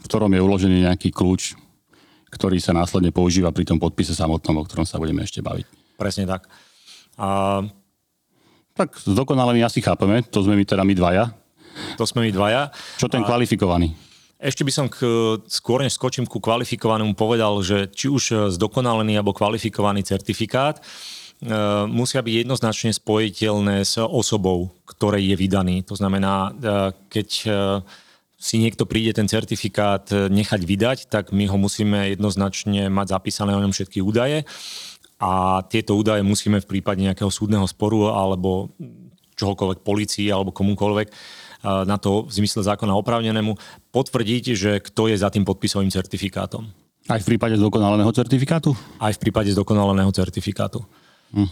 V 0.03 0.05
ktorom 0.11 0.35
je 0.35 0.43
uložený 0.43 0.83
nejaký 0.83 1.15
kľúč, 1.15 1.55
ktorý 2.27 2.59
sa 2.59 2.75
následne 2.75 3.15
používa 3.15 3.55
pri 3.55 3.63
tom 3.63 3.79
podpise 3.79 4.11
samotnom, 4.11 4.59
o 4.59 4.65
ktorom 4.67 4.83
sa 4.83 4.99
budeme 4.99 5.23
ešte 5.23 5.39
baviť. 5.39 5.95
Presne 5.95 6.27
tak. 6.27 6.51
A 7.15 7.63
tak 8.75 8.99
zdokonalený 8.99 9.63
asi 9.63 9.79
chápeme, 9.79 10.19
to 10.27 10.43
sme 10.43 10.59
my 10.59 10.65
teda 10.67 10.83
my 10.83 10.91
dvaja. 10.91 11.31
To 11.95 12.03
sme 12.03 12.27
my 12.27 12.31
dvaja. 12.35 12.75
Čo 12.99 13.07
ten 13.07 13.23
a... 13.23 13.27
kvalifikovaný? 13.27 13.95
Ešte 14.35 14.67
by 14.67 14.71
som 14.75 14.91
k, 14.91 14.99
skôr 15.47 15.79
než 15.79 15.95
skočím 15.95 16.27
ku 16.27 16.43
kvalifikovanému 16.43 17.15
povedal, 17.15 17.55
že 17.63 17.87
či 17.87 18.11
už 18.11 18.51
zdokonalený 18.51 19.15
alebo 19.15 19.31
kvalifikovaný 19.31 20.03
certifikát 20.03 20.75
e, 20.75 20.83
musia 21.87 22.19
byť 22.19 22.43
jednoznačne 22.43 22.91
spojiteľné 22.91 23.87
s 23.87 23.95
osobou, 23.95 24.75
ktorej 24.83 25.23
je 25.23 25.35
vydaný. 25.39 25.87
To 25.87 25.95
znamená, 25.95 26.51
e, 26.51 26.91
keď 27.07 27.29
e, 27.31 27.49
si 28.35 28.59
niekto 28.59 28.83
príde 28.83 29.15
ten 29.15 29.31
certifikát 29.31 30.11
nechať 30.11 30.61
vydať, 30.67 30.97
tak 31.07 31.31
my 31.31 31.47
ho 31.47 31.55
musíme 31.55 32.11
jednoznačne 32.13 32.91
mať 32.91 33.07
zapísané 33.15 33.55
o 33.55 33.63
ňom 33.63 33.71
všetky 33.71 34.03
údaje 34.03 34.43
a 35.19 35.63
tieto 35.67 35.95
údaje 35.95 36.21
musíme 36.21 36.59
v 36.59 36.69
prípade 36.77 36.99
nejakého 36.99 37.31
súdneho 37.31 37.63
sporu 37.65 38.11
alebo 38.11 38.75
čohokoľvek 39.35 39.79
policii 39.83 40.27
alebo 40.31 40.55
komukoľvek 40.55 41.07
na 41.65 41.97
to 41.97 42.29
v 42.29 42.31
zmysle 42.31 42.61
zákona 42.61 42.93
oprávnenému 42.93 43.57
potvrdiť, 43.89 44.43
že 44.53 44.71
kto 44.85 45.09
je 45.09 45.17
za 45.17 45.33
tým 45.33 45.41
podpisovým 45.41 45.89
certifikátom. 45.89 46.69
Aj 47.05 47.21
v 47.21 47.25
prípade 47.25 47.57
zdokonaleného 47.57 48.09
certifikátu? 48.13 48.73
Aj 48.97 49.13
v 49.13 49.19
prípade 49.21 49.53
zdokonaleného 49.53 50.09
certifikátu. 50.09 50.81
Hm. 51.33 51.49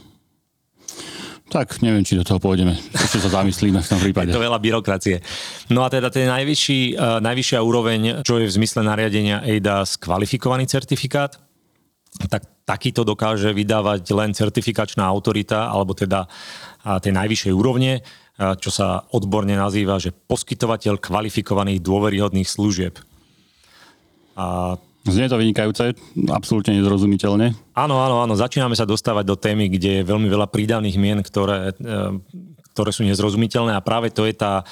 Tak 1.53 1.85
neviem, 1.85 2.01
či 2.01 2.17
do 2.17 2.25
toho 2.25 2.41
pôjdeme. 2.41 2.73
Ešte 2.97 3.21
sa 3.21 3.41
zamyslíme 3.41 3.77
v 3.77 3.85
tom 3.89 4.01
prípade. 4.05 4.33
Je 4.33 4.37
to 4.37 4.41
veľa 4.41 4.57
byrokracie. 4.57 5.21
No 5.69 5.85
a 5.85 5.93
teda 5.93 6.09
ten 6.09 6.25
najvyšší, 6.25 6.97
uh, 6.97 7.21
najvyššia 7.21 7.59
úroveň, 7.61 8.25
čo 8.25 8.41
je 8.41 8.49
v 8.49 8.55
zmysle 8.57 8.81
nariadenia 8.81 9.45
EIDAS 9.45 10.01
kvalifikovaný 10.01 10.65
certifikát, 10.65 11.37
tak 12.29 12.45
takýto 12.63 13.03
dokáže 13.03 13.51
vydávať 13.51 14.05
len 14.13 14.31
certifikačná 14.31 15.03
autorita, 15.03 15.67
alebo 15.67 15.97
teda 15.97 16.29
tej 16.83 17.11
najvyššej 17.11 17.53
úrovne, 17.53 18.05
čo 18.37 18.69
sa 18.71 19.05
odborne 19.11 19.53
nazýva, 19.53 19.99
že 19.99 20.15
poskytovateľ 20.15 20.97
kvalifikovaných 20.97 21.83
dôveryhodných 21.83 22.49
služieb. 22.49 22.97
A 24.39 24.77
Znie 25.03 25.27
to 25.27 25.35
vynikajúce, 25.35 25.99
absolútne 26.31 26.79
nezrozumiteľne. 26.79 27.51
Áno, 27.75 27.99
áno, 27.99 28.23
áno. 28.23 28.39
Začíname 28.39 28.71
sa 28.71 28.87
dostávať 28.87 29.25
do 29.27 29.35
témy, 29.35 29.67
kde 29.67 29.99
je 29.99 30.07
veľmi 30.07 30.31
veľa 30.31 30.47
prídavných 30.47 30.95
mien, 30.95 31.19
ktoré, 31.19 31.75
e, 31.75 32.23
ktoré 32.71 32.89
sú 32.95 33.03
nezrozumiteľné 33.03 33.75
a 33.75 33.83
práve 33.83 34.15
to 34.15 34.23
je 34.23 34.31
tá, 34.31 34.63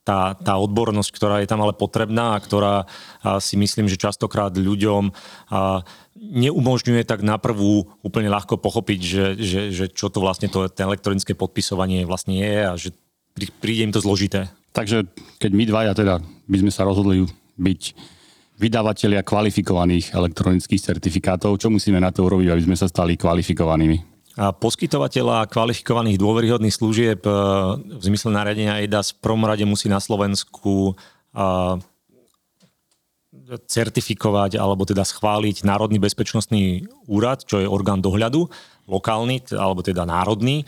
tá, 0.00 0.34
tá 0.34 0.56
odbornosť, 0.56 1.10
ktorá 1.12 1.44
je 1.44 1.48
tam 1.50 1.60
ale 1.60 1.76
potrebná 1.76 2.36
a 2.36 2.42
ktorá 2.42 2.88
a 3.20 3.36
si 3.36 3.60
myslím, 3.60 3.86
že 3.86 4.00
častokrát 4.00 4.52
ľuďom 4.56 5.12
a, 5.12 5.84
neumožňuje 6.20 7.02
tak 7.08 7.24
na 7.24 7.40
prvú 7.40 7.88
úplne 8.04 8.28
ľahko 8.28 8.60
pochopiť, 8.60 9.00
že, 9.00 9.26
že, 9.40 9.60
že 9.72 9.84
čo 9.88 10.12
to 10.12 10.20
vlastne 10.20 10.52
to, 10.52 10.68
ten 10.68 10.88
elektronické 10.88 11.32
podpisovanie 11.32 12.04
vlastne 12.04 12.36
je 12.36 12.56
a 12.64 12.72
že 12.76 12.88
príde 13.60 13.88
im 13.88 13.94
to 13.94 14.04
zložité. 14.04 14.52
Takže 14.76 15.08
keď 15.40 15.50
my 15.56 15.64
dvaja 15.66 15.92
teda 15.96 16.14
by 16.46 16.56
sme 16.60 16.72
sa 16.72 16.84
rozhodli 16.84 17.24
byť 17.56 17.80
vydavatelia 18.60 19.24
kvalifikovaných 19.24 20.12
elektronických 20.12 20.84
certifikátov, 20.92 21.56
čo 21.56 21.72
musíme 21.72 21.96
na 21.96 22.12
to 22.12 22.28
urobiť, 22.28 22.52
aby 22.52 22.62
sme 22.68 22.76
sa 22.76 22.86
stali 22.86 23.16
kvalifikovanými? 23.16 24.19
Poskytovateľa 24.40 25.52
kvalifikovaných 25.52 26.16
dôveryhodných 26.16 26.72
služieb 26.72 27.20
e, 27.28 27.32
v 27.76 28.02
zmysle 28.02 28.32
nariadenia 28.32 28.80
EIDAS 28.80 29.12
v 29.12 29.20
prvom 29.20 29.44
rade 29.44 29.68
musí 29.68 29.92
na 29.92 30.00
Slovensku 30.00 30.96
certifikovať 33.50 34.58
alebo 34.58 34.82
teda 34.88 35.04
schváliť 35.04 35.62
Národný 35.62 36.00
bezpečnostný 36.02 36.88
úrad, 37.06 37.44
čo 37.46 37.62
je 37.62 37.68
orgán 37.68 38.02
dohľadu, 38.02 38.48
lokálny 38.90 39.54
alebo 39.54 39.84
teda 39.84 40.08
národný. 40.08 40.64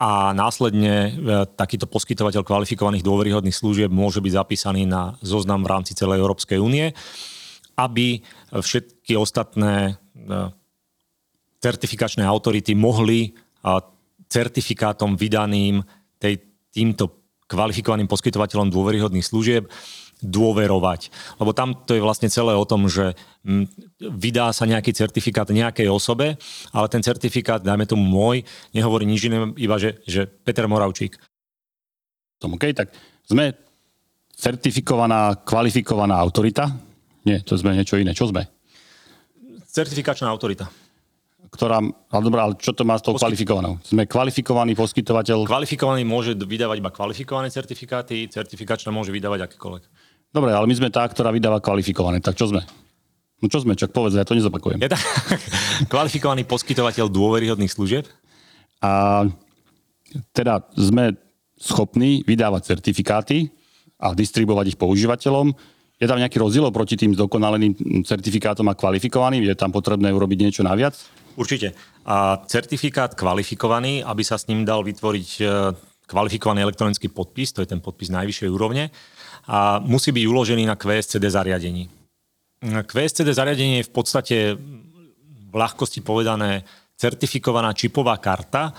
A 0.00 0.34
následne 0.34 0.94
e, 0.94 1.10
takýto 1.54 1.84
poskytovateľ 1.86 2.40
kvalifikovaných 2.40 3.06
dôveryhodných 3.06 3.54
služieb 3.54 3.92
môže 3.92 4.18
byť 4.24 4.32
zapísaný 4.32 4.88
na 4.88 5.14
zoznam 5.20 5.60
v 5.60 5.70
rámci 5.70 5.92
celej 5.94 6.24
Európskej 6.24 6.58
únie, 6.58 6.96
aby 7.78 8.24
všetky 8.50 9.14
ostatné 9.14 9.92
e, 9.92 10.50
certifikačné 11.64 12.20
autority 12.28 12.76
mohli 12.76 13.32
certifikátom 14.28 15.16
vydaným 15.16 15.80
tej, 16.20 16.44
týmto 16.68 17.24
kvalifikovaným 17.48 18.10
poskytovateľom 18.10 18.68
dôveryhodných 18.68 19.24
služieb 19.24 19.70
dôverovať. 20.24 21.12
Lebo 21.36 21.52
tam 21.52 21.76
to 21.84 21.92
je 21.96 22.04
vlastne 22.04 22.32
celé 22.32 22.56
o 22.56 22.64
tom, 22.64 22.88
že 22.88 23.12
vydá 24.00 24.48
sa 24.56 24.64
nejaký 24.64 24.96
certifikát 24.96 25.48
nejakej 25.52 25.88
osobe, 25.92 26.40
ale 26.72 26.86
ten 26.88 27.04
certifikát, 27.04 27.60
dajme 27.60 27.84
tomu 27.84 28.04
môj, 28.04 28.40
nehovorí 28.72 29.04
nič 29.04 29.28
iné, 29.28 29.52
iba 29.60 29.76
že, 29.76 30.00
že 30.08 30.24
Peter 30.24 30.64
Moravčík. 30.64 31.20
Tom 32.40 32.56
OK, 32.56 32.72
tak 32.72 32.92
sme 33.28 33.52
certifikovaná, 34.32 35.44
kvalifikovaná 35.44 36.16
autorita? 36.16 36.72
Nie, 37.28 37.44
to 37.44 37.56
sme 37.60 37.76
niečo 37.76 38.00
iné. 38.00 38.16
Čo 38.16 38.32
sme? 38.32 38.48
Certifikačná 39.68 40.28
autorita 40.32 40.83
ktorá, 41.54 41.78
ale 41.86 42.22
dobrá, 42.26 42.50
ale 42.50 42.58
čo 42.58 42.74
to 42.74 42.82
má 42.82 42.98
s 42.98 43.02
tou 43.06 43.14
Posky... 43.14 43.30
kvalifikovanou? 43.30 43.78
Sme 43.86 44.10
kvalifikovaný 44.10 44.74
poskytovateľ? 44.74 45.46
Kvalifikovaný 45.46 46.02
môže 46.02 46.34
vydávať 46.34 46.82
iba 46.82 46.90
kvalifikované 46.90 47.46
certifikáty, 47.54 48.26
certifikačná 48.26 48.90
môže 48.90 49.14
vydávať 49.14 49.46
akékoľvek. 49.46 49.82
Dobre, 50.34 50.50
ale 50.50 50.66
my 50.66 50.74
sme 50.74 50.90
tá, 50.90 51.06
ktorá 51.06 51.30
vydáva 51.30 51.62
kvalifikované. 51.62 52.18
Tak 52.18 52.34
čo 52.34 52.50
sme? 52.50 52.66
No 53.38 53.46
čo 53.46 53.62
sme? 53.62 53.78
Čak 53.78 53.94
povedz, 53.94 54.18
ja 54.18 54.26
to 54.26 54.34
nezopakujem. 54.34 54.82
Je 54.82 54.90
tak 54.90 54.98
kvalifikovaný 55.94 56.42
poskytovateľ 56.42 57.06
dôveryhodných 57.06 57.70
služieb? 57.70 58.02
A 58.82 59.22
teda 60.34 60.66
sme 60.74 61.14
schopní 61.54 62.26
vydávať 62.26 62.74
certifikáty 62.74 63.54
a 64.02 64.10
distribuovať 64.10 64.74
ich 64.74 64.78
používateľom. 64.78 65.54
Je 66.02 66.10
tam 66.10 66.18
nejaký 66.18 66.42
rozdiel 66.42 66.66
proti 66.74 66.98
tým 66.98 67.14
zdokonaleným 67.14 68.02
certifikátom 68.02 68.66
a 68.66 68.74
kvalifikovaným? 68.74 69.46
Je 69.46 69.54
tam 69.54 69.70
potrebné 69.70 70.10
urobiť 70.10 70.38
niečo 70.42 70.66
naviac? 70.66 70.98
Určite. 71.34 71.74
A 72.06 72.38
certifikát 72.46 73.14
kvalifikovaný, 73.14 74.06
aby 74.06 74.22
sa 74.22 74.38
s 74.38 74.46
ním 74.46 74.62
dal 74.62 74.86
vytvoriť 74.86 75.28
e, 75.40 75.44
kvalifikovaný 76.06 76.62
elektronický 76.62 77.10
podpis, 77.10 77.50
to 77.50 77.64
je 77.64 77.68
ten 77.70 77.80
podpis 77.82 78.12
najvyššej 78.12 78.50
úrovne, 78.50 78.92
a 79.44 79.82
musí 79.82 80.08
byť 80.12 80.24
uložený 80.24 80.64
na 80.64 80.76
QSCD 80.78 81.24
zariadení. 81.28 81.84
QSCD 82.64 83.28
zariadenie 83.36 83.84
je 83.84 83.88
v 83.88 83.92
podstate 83.92 84.36
v 84.56 85.54
ľahkosti 85.54 86.00
povedané 86.00 86.64
certifikovaná 86.96 87.76
čipová 87.76 88.16
karta, 88.16 88.72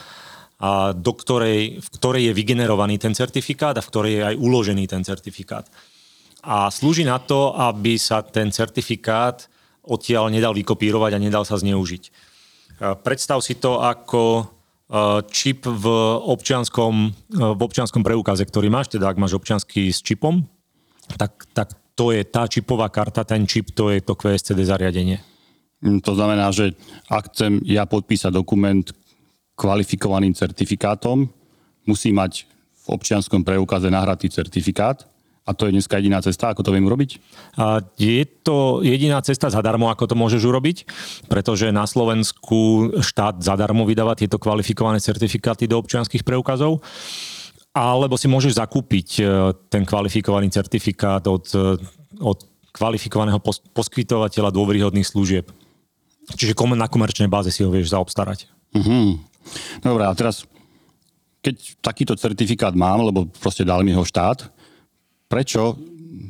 a 0.55 0.95
do 0.95 1.11
ktorej, 1.11 1.83
v 1.83 1.89
ktorej 1.99 2.31
je 2.31 2.37
vygenerovaný 2.37 2.95
ten 2.95 3.11
certifikát 3.11 3.75
a 3.75 3.83
v 3.83 3.89
ktorej 3.91 4.13
je 4.15 4.23
aj 4.23 4.35
uložený 4.39 4.87
ten 4.87 5.03
certifikát. 5.03 5.67
A 6.47 6.71
slúži 6.71 7.03
na 7.03 7.19
to, 7.19 7.51
aby 7.59 7.99
sa 7.99 8.23
ten 8.23 8.55
certifikát 8.55 9.51
odtiaľ 9.83 10.31
nedal 10.31 10.55
vykopírovať 10.55 11.11
a 11.17 11.23
nedal 11.23 11.43
sa 11.43 11.59
zneužiť. 11.59 12.09
Predstav 12.79 13.39
si 13.39 13.55
to 13.55 13.79
ako 13.79 14.51
čip 15.33 15.65
v 15.65 15.85
občianskom, 16.29 16.93
v 17.31 17.61
občianskom 17.61 18.05
preukaze, 18.05 18.45
ktorý 18.45 18.69
máš, 18.69 18.93
teda 18.93 19.09
ak 19.09 19.17
máš 19.17 19.33
občiansky 19.33 19.89
s 19.89 20.03
čipom, 20.05 20.45
tak, 21.17 21.49
tak 21.57 21.73
to 21.97 22.11
je 22.11 22.21
tá 22.27 22.45
čipová 22.45 22.91
karta, 22.91 23.25
ten 23.25 23.47
čip, 23.47 23.73
to 23.73 23.89
je 23.89 24.03
to 24.03 24.13
QSCD 24.13 24.67
zariadenie. 24.67 25.23
Mm, 25.81 26.03
to 26.03 26.13
znamená, 26.13 26.51
že 26.51 26.75
ak 27.09 27.33
chcem 27.33 27.63
ja 27.65 27.87
podpísať 27.87 28.29
dokument 28.29 28.85
kvalifikovaným 29.55 30.35
certifikátom, 30.35 31.31
musí 31.87 32.11
mať 32.11 32.45
v 32.85 32.85
občianskom 32.93 33.41
preukaze 33.41 33.89
nahratý 33.89 34.29
certifikát 34.29 35.07
a 35.45 35.53
to 35.53 35.69
je 35.69 35.77
dneska 35.77 36.01
jediná 36.01 36.17
cesta, 36.25 36.49
ako 36.49 36.65
to 36.65 36.73
viem 36.73 36.89
urobiť? 36.89 37.21
A 37.61 37.85
je 38.01 38.25
to 38.25 38.81
jediná 38.81 39.21
cesta 39.21 39.53
zadarmo, 39.53 39.93
ako 39.93 40.09
to 40.09 40.15
môžeš 40.17 40.41
urobiť, 40.41 40.77
pretože 41.29 41.69
na 41.69 41.85
Slovensku 41.85 42.89
štát 42.97 43.45
zadarmo 43.45 43.85
vydáva 43.85 44.17
tieto 44.17 44.41
kvalifikované 44.41 44.97
certifikáty 44.97 45.69
do 45.69 45.77
občianských 45.77 46.25
preukazov 46.25 46.81
alebo 47.75 48.15
si 48.15 48.31
môžeš 48.31 48.55
zakúpiť 48.55 49.07
e, 49.19 49.23
ten 49.67 49.83
kvalifikovaný 49.83 50.47
certifikát 50.47 51.19
od, 51.27 51.43
e, 51.51 51.75
od 52.23 52.39
kvalifikovaného 52.71 53.43
poskytovateľa 53.75 54.49
dôveryhodných 54.55 55.03
služieb. 55.03 55.51
Čiže 56.39 56.55
na 56.73 56.87
komerčnej 56.87 57.27
báze 57.27 57.51
si 57.51 57.61
ho 57.61 57.69
vieš 57.69 57.91
zaobstarať. 57.91 58.47
Uh-huh. 58.73 59.19
Dobre, 59.83 60.03
a 60.07 60.11
teraz, 60.15 60.47
keď 61.43 61.77
takýto 61.83 62.15
certifikát 62.15 62.73
mám, 62.73 63.03
lebo 63.05 63.27
proste 63.27 63.67
dal 63.67 63.83
mi 63.83 63.91
ho 63.91 64.01
štát, 64.01 64.49
prečo 65.25 65.79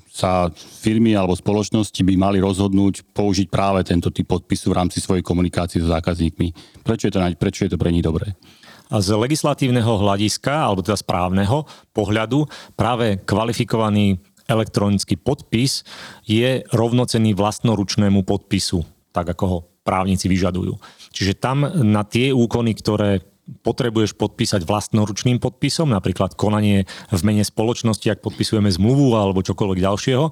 sa 0.10 0.48
firmy 0.56 1.14
alebo 1.14 1.36
spoločnosti 1.36 2.00
by 2.02 2.16
mali 2.16 2.38
rozhodnúť 2.40 3.04
použiť 3.12 3.48
práve 3.52 3.84
tento 3.84 4.10
typ 4.10 4.32
podpisu 4.32 4.72
v 4.72 4.78
rámci 4.80 5.04
svojej 5.04 5.22
komunikácie 5.22 5.84
s 5.84 5.92
zákazníkmi? 5.92 6.82
Prečo 6.82 7.12
je 7.12 7.14
to, 7.14 7.20
prečo 7.36 7.68
je 7.68 7.72
to 7.76 7.82
pre 7.82 7.92
nich 7.92 8.06
dobré? 8.06 8.34
A 8.94 9.02
z 9.02 9.18
legislatívneho 9.18 9.98
hľadiska, 9.98 10.54
alebo 10.54 10.86
teda 10.86 10.96
správneho 10.96 11.66
pohľadu, 11.92 12.46
práve 12.78 13.18
kvalifikovaný 13.26 14.22
elektronický 14.46 15.18
podpis 15.18 15.82
je 16.24 16.62
rovnocený 16.70 17.34
vlastnoručnému 17.34 18.22
podpisu, 18.22 18.86
tak 19.10 19.34
ako 19.34 19.44
ho 19.50 19.58
právnici 19.82 20.30
vyžadujú. 20.30 20.78
Čiže 21.14 21.34
tam 21.38 21.66
na 21.66 22.06
tie 22.06 22.30
úkony, 22.30 22.78
ktoré 22.78 23.26
potrebuješ 23.46 24.18
podpísať 24.18 24.66
vlastnoručným 24.66 25.38
podpisom, 25.38 25.94
napríklad 25.94 26.34
konanie 26.34 26.90
v 27.14 27.22
mene 27.22 27.46
spoločnosti, 27.46 28.10
ak 28.10 28.26
podpisujeme 28.26 28.70
zmluvu 28.74 29.14
alebo 29.14 29.46
čokoľvek 29.46 29.80
ďalšieho, 29.86 30.26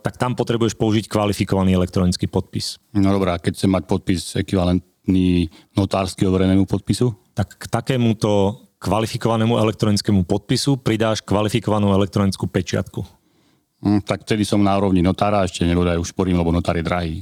tak 0.00 0.14
tam 0.16 0.36
potrebuješ 0.36 0.76
použiť 0.76 1.04
kvalifikovaný 1.08 1.76
elektronický 1.76 2.28
podpis. 2.28 2.80
No 2.96 3.12
dobrá, 3.12 3.36
keď 3.40 3.60
chcem 3.60 3.70
mať 3.72 3.84
podpis 3.88 4.20
ekvivalentný 4.36 5.48
notársky 5.76 6.24
overenému 6.24 6.64
podpisu? 6.64 7.12
Tak 7.36 7.56
k 7.60 7.64
takémuto 7.68 8.64
kvalifikovanému 8.80 9.60
elektronickému 9.60 10.24
podpisu 10.24 10.80
pridáš 10.80 11.20
kvalifikovanú 11.20 11.92
elektronickú 11.92 12.48
pečiatku. 12.48 13.04
Hm, 13.80 14.00
tak 14.04 14.24
vtedy 14.28 14.44
som 14.44 14.60
na 14.60 14.76
úrovni 14.76 15.00
notára, 15.00 15.44
ešte 15.44 15.64
nebodaj 15.64 16.00
už 16.00 16.12
porím, 16.12 16.36
lebo 16.36 16.52
notár 16.52 16.76
je 16.76 16.84
drahý. 16.84 17.16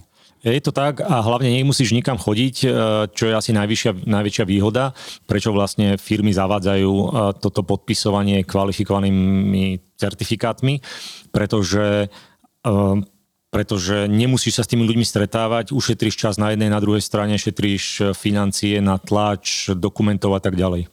Je 0.47 0.63
to 0.63 0.71
tak 0.71 1.03
a 1.03 1.19
hlavne 1.19 1.51
nemusíš 1.51 1.91
nikam 1.91 2.15
chodiť, 2.15 2.57
e, 2.63 2.69
čo 3.11 3.25
je 3.27 3.35
asi 3.35 3.51
najvyššia, 3.51 4.07
najväčšia 4.07 4.45
výhoda, 4.47 4.95
prečo 5.27 5.51
vlastne 5.51 5.99
firmy 5.99 6.31
zavádzajú 6.31 6.93
e, 6.95 7.07
toto 7.43 7.67
podpisovanie 7.67 8.47
kvalifikovanými 8.47 9.99
certifikátmi, 9.99 10.79
pretože 11.35 12.07
e, 12.63 12.71
pretože 13.49 14.13
nemusíš 14.13 14.61
sa 14.61 14.63
s 14.63 14.69
tými 14.69 14.85
ľuďmi 14.85 15.09
stretávať, 15.09 15.73
ušetríš 15.73 16.21
čas 16.21 16.37
na 16.37 16.53
jednej, 16.53 16.69
na 16.69 16.85
druhej 16.85 17.01
strane, 17.01 17.41
šetríš 17.41 18.13
financie 18.13 18.77
na 18.85 19.01
tlač, 19.01 19.73
dokumentov 19.73 20.37
a 20.37 20.41
tak 20.45 20.53
ďalej. 20.53 20.85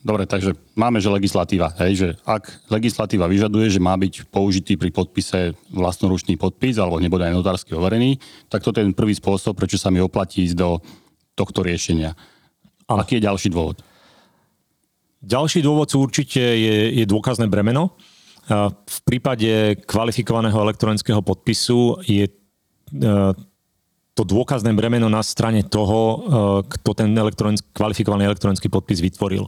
Dobre, 0.00 0.24
takže 0.24 0.56
máme, 0.72 0.96
že 0.96 1.12
legislatíva. 1.12 1.76
Hej, 1.76 1.92
že 1.92 2.08
ak 2.24 2.72
legislatíva 2.72 3.28
vyžaduje, 3.28 3.68
že 3.68 3.84
má 3.84 3.92
byť 4.00 4.32
použitý 4.32 4.80
pri 4.80 4.88
podpise 4.88 5.52
vlastnoručný 5.68 6.40
podpis 6.40 6.80
alebo 6.80 6.96
nebude 6.96 7.28
aj 7.28 7.36
notársky 7.36 7.76
overený, 7.76 8.16
tak 8.48 8.64
toto 8.64 8.80
je 8.80 8.88
ten 8.88 8.96
prvý 8.96 9.12
spôsob, 9.12 9.52
prečo 9.60 9.76
sa 9.76 9.92
mi 9.92 10.00
oplatí 10.00 10.48
ísť 10.48 10.56
do 10.56 10.80
tohto 11.36 11.60
riešenia. 11.60 12.16
A 12.88 12.96
aký 12.96 13.20
je 13.20 13.28
ďalší 13.28 13.52
dôvod? 13.52 13.84
Ďalší 15.20 15.60
dôvod 15.60 15.92
sú 15.92 16.00
určite 16.00 16.40
je, 16.40 16.96
je 16.96 17.04
dôkazné 17.04 17.44
bremeno. 17.44 17.92
V 18.72 18.98
prípade 19.04 19.84
kvalifikovaného 19.84 20.56
elektronického 20.64 21.20
podpisu 21.20 22.00
je 22.08 22.24
e, 22.24 22.32
to 24.16 24.22
dôkazné 24.24 24.72
bremeno 24.72 25.12
na 25.12 25.20
strane 25.20 25.60
toho, 25.60 26.00
e, 26.00 26.16
kto 26.66 26.90
ten 26.96 27.12
elektronick, 27.12 27.68
kvalifikovaný 27.76 28.26
elektronický 28.26 28.72
podpis 28.72 29.04
vytvoril 29.04 29.44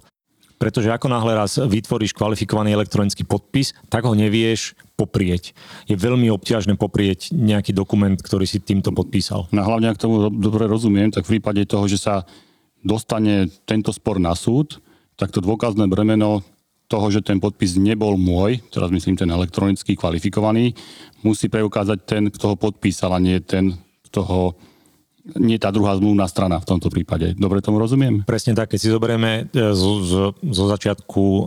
pretože 0.62 0.94
ako 0.94 1.10
náhle 1.10 1.34
raz 1.34 1.58
vytvoríš 1.58 2.14
kvalifikovaný 2.14 2.70
elektronický 2.70 3.26
podpis, 3.26 3.74
tak 3.90 4.06
ho 4.06 4.14
nevieš 4.14 4.78
poprieť. 4.94 5.58
Je 5.90 5.98
veľmi 5.98 6.30
obťažné 6.30 6.78
poprieť 6.78 7.34
nejaký 7.34 7.74
dokument, 7.74 8.14
ktorý 8.14 8.46
si 8.46 8.62
týmto 8.62 8.94
podpísal. 8.94 9.50
No 9.50 9.66
hlavne, 9.66 9.90
ak 9.90 9.98
tomu 9.98 10.30
dobre 10.30 10.70
rozumiem, 10.70 11.10
tak 11.10 11.26
v 11.26 11.34
prípade 11.34 11.66
toho, 11.66 11.90
že 11.90 11.98
sa 11.98 12.22
dostane 12.78 13.50
tento 13.66 13.90
spor 13.90 14.22
na 14.22 14.38
súd, 14.38 14.78
tak 15.18 15.34
to 15.34 15.42
dôkazné 15.42 15.90
bremeno 15.90 16.46
toho, 16.86 17.10
že 17.10 17.26
ten 17.26 17.42
podpis 17.42 17.74
nebol 17.74 18.14
môj, 18.14 18.62
teraz 18.70 18.94
myslím 18.94 19.18
ten 19.18 19.34
elektronický 19.34 19.98
kvalifikovaný, 19.98 20.78
musí 21.26 21.50
preukázať 21.50 21.98
ten, 22.06 22.22
kto 22.30 22.54
ho 22.54 22.56
podpísal 22.60 23.10
a 23.10 23.18
nie 23.18 23.42
ten, 23.42 23.74
kto 24.06 24.20
ho 24.22 24.42
nie 25.38 25.54
tá 25.54 25.70
druhá 25.70 25.94
zmluvná 25.94 26.26
strana 26.26 26.58
v 26.58 26.66
tomto 26.66 26.90
prípade. 26.90 27.38
Dobre 27.38 27.62
tomu 27.62 27.78
rozumiem? 27.78 28.26
Presne 28.26 28.58
tak, 28.58 28.74
keď 28.74 28.78
si 28.78 28.90
zoberieme 28.90 29.46
e, 29.46 29.70
zo, 29.70 30.02
zo, 30.02 30.24
zo 30.42 30.64
začiatku 30.66 31.22
e, 31.22 31.42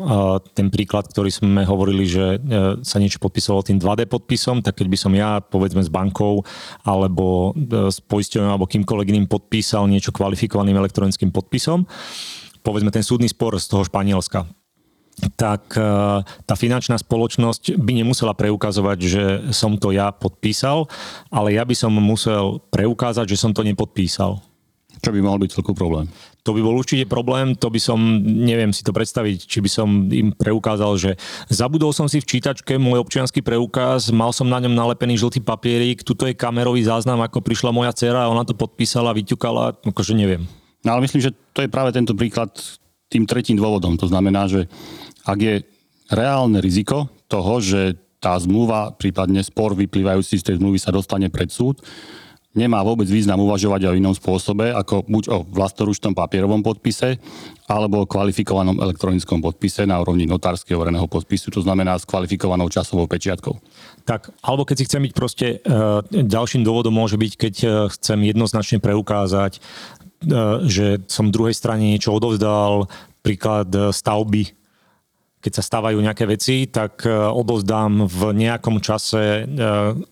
ten 0.55 0.71
príklad, 0.71 1.11
ktorý 1.11 1.27
sme 1.27 1.67
hovorili, 1.67 2.07
že 2.07 2.39
e, 2.39 2.79
sa 2.79 2.97
niečo 3.03 3.19
podpisovalo 3.19 3.67
tým 3.67 3.75
2D 3.75 4.07
podpisom, 4.07 4.63
tak 4.63 4.79
keď 4.79 4.87
by 4.87 4.97
som 4.97 5.11
ja, 5.11 5.43
povedzme 5.43 5.83
s 5.83 5.91
bankou 5.91 6.47
alebo 6.87 7.51
s 7.91 7.99
poisťovým 7.99 8.47
alebo 8.47 8.69
kýmkoľvek 8.69 9.07
iným 9.11 9.27
podpísal 9.27 9.91
niečo 9.91 10.15
kvalifikovaným 10.15 10.79
elektronickým 10.79 11.35
podpisom, 11.35 11.83
povedzme 12.63 12.95
ten 12.95 13.03
súdny 13.03 13.27
spor 13.27 13.59
z 13.59 13.67
toho 13.67 13.83
Španielska, 13.83 14.47
tak 15.35 15.75
e, 15.75 15.83
tá 16.23 16.55
finančná 16.55 16.99
spoločnosť 16.99 17.79
by 17.79 17.91
nemusela 18.03 18.35
preukazovať, 18.35 18.97
že 18.99 19.23
som 19.55 19.79
to 19.79 19.95
ja 19.95 20.11
podpísal, 20.11 20.91
ale 21.31 21.55
ja 21.55 21.63
by 21.63 21.75
som 21.75 21.95
musel 21.95 22.59
preukázať, 22.71 23.31
že 23.31 23.39
som 23.39 23.55
to 23.55 23.63
nepodpísal. 23.63 24.43
Čo 25.03 25.11
by 25.11 25.19
mohol 25.19 25.43
byť 25.43 25.59
celku 25.59 25.75
problém? 25.75 26.07
To 26.45 26.53
by 26.53 26.61
bol 26.61 26.77
určite 26.77 27.09
problém, 27.09 27.57
to 27.57 27.73
by 27.73 27.81
som, 27.81 27.97
neviem 28.23 28.69
si 28.69 28.85
to 28.85 28.93
predstaviť, 28.93 29.49
či 29.49 29.59
by 29.65 29.69
som 29.69 29.87
im 30.13 30.29
preukázal, 30.29 30.93
že 30.95 31.11
zabudol 31.49 31.89
som 31.89 32.05
si 32.05 32.21
v 32.21 32.29
čítačke 32.37 32.77
môj 32.77 33.01
občianský 33.01 33.41
preukaz, 33.41 34.13
mal 34.13 34.29
som 34.29 34.45
na 34.45 34.61
ňom 34.61 34.71
nalepený 34.71 35.17
žltý 35.17 35.41
papierik, 35.41 36.05
tuto 36.05 36.29
je 36.29 36.37
kamerový 36.37 36.85
záznam, 36.85 37.19
ako 37.25 37.41
prišla 37.41 37.73
moja 37.73 37.91
dcera 37.97 38.29
ona 38.29 38.45
to 38.45 38.53
podpísala, 38.53 39.17
vyťukala, 39.17 39.83
akože 39.89 40.13
neviem. 40.13 40.45
No 40.85 40.93
ale 40.93 41.09
myslím, 41.09 41.21
že 41.25 41.33
to 41.49 41.65
je 41.65 41.69
práve 41.73 41.89
tento 41.89 42.13
príklad 42.13 42.53
tým 43.09 43.29
tretím 43.29 43.57
dôvodom. 43.57 43.97
To 44.01 44.09
znamená, 44.09 44.49
že 44.49 44.65
ak 45.25 45.39
je 45.41 45.55
reálne 46.09 46.61
riziko 46.61 47.09
toho, 47.25 47.61
že 47.61 47.97
tá 48.21 48.33
zmluva, 48.41 48.93
prípadne 48.97 49.45
spor 49.45 49.77
vyplývajúci 49.77 50.41
z 50.41 50.45
tej 50.49 50.55
zmluvy 50.57 50.81
sa 50.81 50.89
dostane 50.89 51.29
pred 51.29 51.53
súd, 51.53 51.81
nemá 52.55 52.81
vôbec 52.81 53.05
význam 53.05 53.43
uvažovať 53.43 53.91
o 53.91 53.95
inom 53.99 54.15
spôsobe, 54.15 54.71
ako 54.71 55.03
buď 55.05 55.23
o 55.29 55.37
vlastoručnom 55.43 56.15
papierovom 56.15 56.63
podpise, 56.63 57.19
alebo 57.67 58.01
o 58.01 58.09
kvalifikovanom 58.09 58.79
elektronickom 58.79 59.43
podpise 59.43 59.83
na 59.83 59.99
úrovni 59.99 60.23
notárskeho 60.25 60.79
verejného 60.79 61.05
podpisu, 61.11 61.51
to 61.51 61.61
znamená 61.61 61.99
s 61.99 62.07
kvalifikovanou 62.07 62.71
časovou 62.71 63.05
pečiatkou. 63.11 63.59
Tak, 64.07 64.31
alebo 64.39 64.63
keď 64.63 64.75
si 64.79 64.87
chcem 64.87 65.03
byť 65.03 65.13
proste, 65.13 65.47
e, 65.59 66.23
ďalším 66.23 66.63
dôvodom 66.63 66.95
môže 66.95 67.19
byť, 67.19 67.31
keď 67.35 67.55
e, 67.61 67.67
chcem 67.91 68.23
jednoznačne 68.23 68.79
preukázať, 68.79 69.59
že 70.65 71.05
som 71.05 71.29
druhej 71.29 71.53
strane 71.53 71.85
niečo 71.95 72.13
odovzdal, 72.13 72.89
príklad 73.21 73.69
stavby 73.93 74.65
keď 75.45 75.61
sa 75.61 75.67
stávajú 75.77 76.01
nejaké 76.01 76.25
veci, 76.25 76.65
tak 76.65 77.05
e, 77.05 77.13
odovzdám 77.13 78.09
v 78.09 78.21
nejakom 78.33 78.81
čase 78.81 79.45
e, 79.45 79.63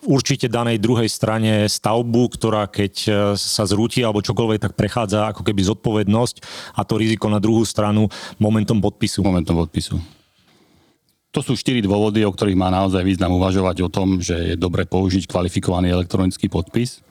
určite 0.06 0.46
danej 0.46 0.78
druhej 0.78 1.10
strane 1.10 1.66
stavbu, 1.66 2.38
ktorá 2.38 2.70
keď 2.70 2.94
e, 3.02 3.12
sa 3.34 3.66
zrúti 3.66 4.06
alebo 4.06 4.22
čokoľvek, 4.22 4.62
tak 4.62 4.78
prechádza 4.78 5.34
ako 5.34 5.42
keby 5.42 5.66
zodpovednosť 5.74 6.36
a 6.78 6.86
to 6.86 7.02
riziko 7.02 7.34
na 7.34 7.42
druhú 7.42 7.66
stranu 7.66 8.06
momentom 8.38 8.78
podpisu. 8.78 9.26
Momentom 9.26 9.58
podpisu. 9.58 9.98
To 11.34 11.42
sú 11.42 11.58
štyri 11.58 11.82
dôvody, 11.82 12.22
o 12.22 12.30
ktorých 12.30 12.54
má 12.54 12.70
naozaj 12.70 13.02
význam 13.02 13.34
uvažovať 13.34 13.82
o 13.82 13.90
tom, 13.90 14.22
že 14.22 14.54
je 14.54 14.56
dobre 14.56 14.86
použiť 14.86 15.26
kvalifikovaný 15.26 15.90
elektronický 15.90 16.46
podpis. 16.46 17.02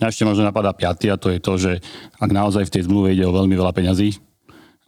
Mňa 0.00 0.06
ešte 0.10 0.26
možno 0.26 0.46
napadá 0.46 0.74
piaty 0.74 1.08
a 1.10 1.20
to 1.20 1.30
je 1.30 1.38
to, 1.38 1.52
že 1.56 1.72
ak 2.18 2.30
naozaj 2.30 2.68
v 2.68 2.74
tej 2.74 2.86
zmluve 2.86 3.14
ide 3.14 3.24
o 3.24 3.34
veľmi 3.34 3.54
veľa 3.54 3.72
peňazí, 3.72 4.18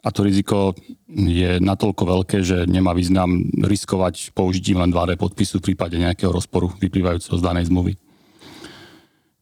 a 0.07 0.15
to 0.15 0.23
riziko 0.23 0.71
je 1.11 1.59
natoľko 1.59 2.03
veľké, 2.07 2.39
že 2.47 2.63
nemá 2.71 2.95
význam 2.95 3.43
riskovať 3.59 4.31
použitím 4.39 4.79
len 4.79 4.95
2D 4.95 5.19
podpisu 5.19 5.59
v 5.59 5.75
prípade 5.75 5.99
nejakého 5.99 6.31
rozporu 6.31 6.71
vyplývajúceho 6.79 7.35
z 7.35 7.43
danej 7.43 7.67
zmluvy. 7.67 7.99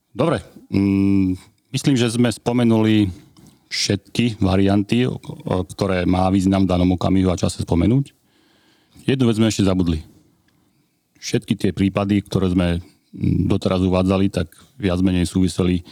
Dobre, 0.09 0.41
mm, 0.73 1.37
myslím, 1.69 1.93
že 1.93 2.09
sme 2.09 2.33
spomenuli 2.33 3.13
všetky 3.69 4.41
varianty, 4.41 5.05
ktoré 5.45 6.09
má 6.09 6.25
význam 6.33 6.65
v 6.65 6.71
danom 6.73 6.97
okamihu 6.97 7.29
a 7.29 7.37
čase 7.37 7.61
spomenúť. 7.61 8.15
Jednu 9.05 9.29
vec 9.29 9.37
sme 9.37 9.53
ešte 9.53 9.69
zabudli. 9.69 10.01
Všetky 11.21 11.53
tie 11.61 11.71
prípady, 11.77 12.25
ktoré 12.25 12.49
sme 12.49 12.81
doteraz 13.47 13.79
uvádzali, 13.79 14.27
tak 14.27 14.51
viac 14.75 14.99
menej 14.99 15.23
súviseli 15.23 15.87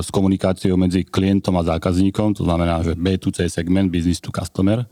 s 0.00 0.08
komunikáciou 0.08 0.80
medzi 0.80 1.04
klientom 1.04 1.52
a 1.60 1.76
zákazníkom, 1.76 2.36
to 2.36 2.44
znamená, 2.44 2.80
že 2.80 2.96
B2C 2.96 3.52
segment, 3.52 3.92
business 3.92 4.16
to 4.16 4.32
customer, 4.32 4.88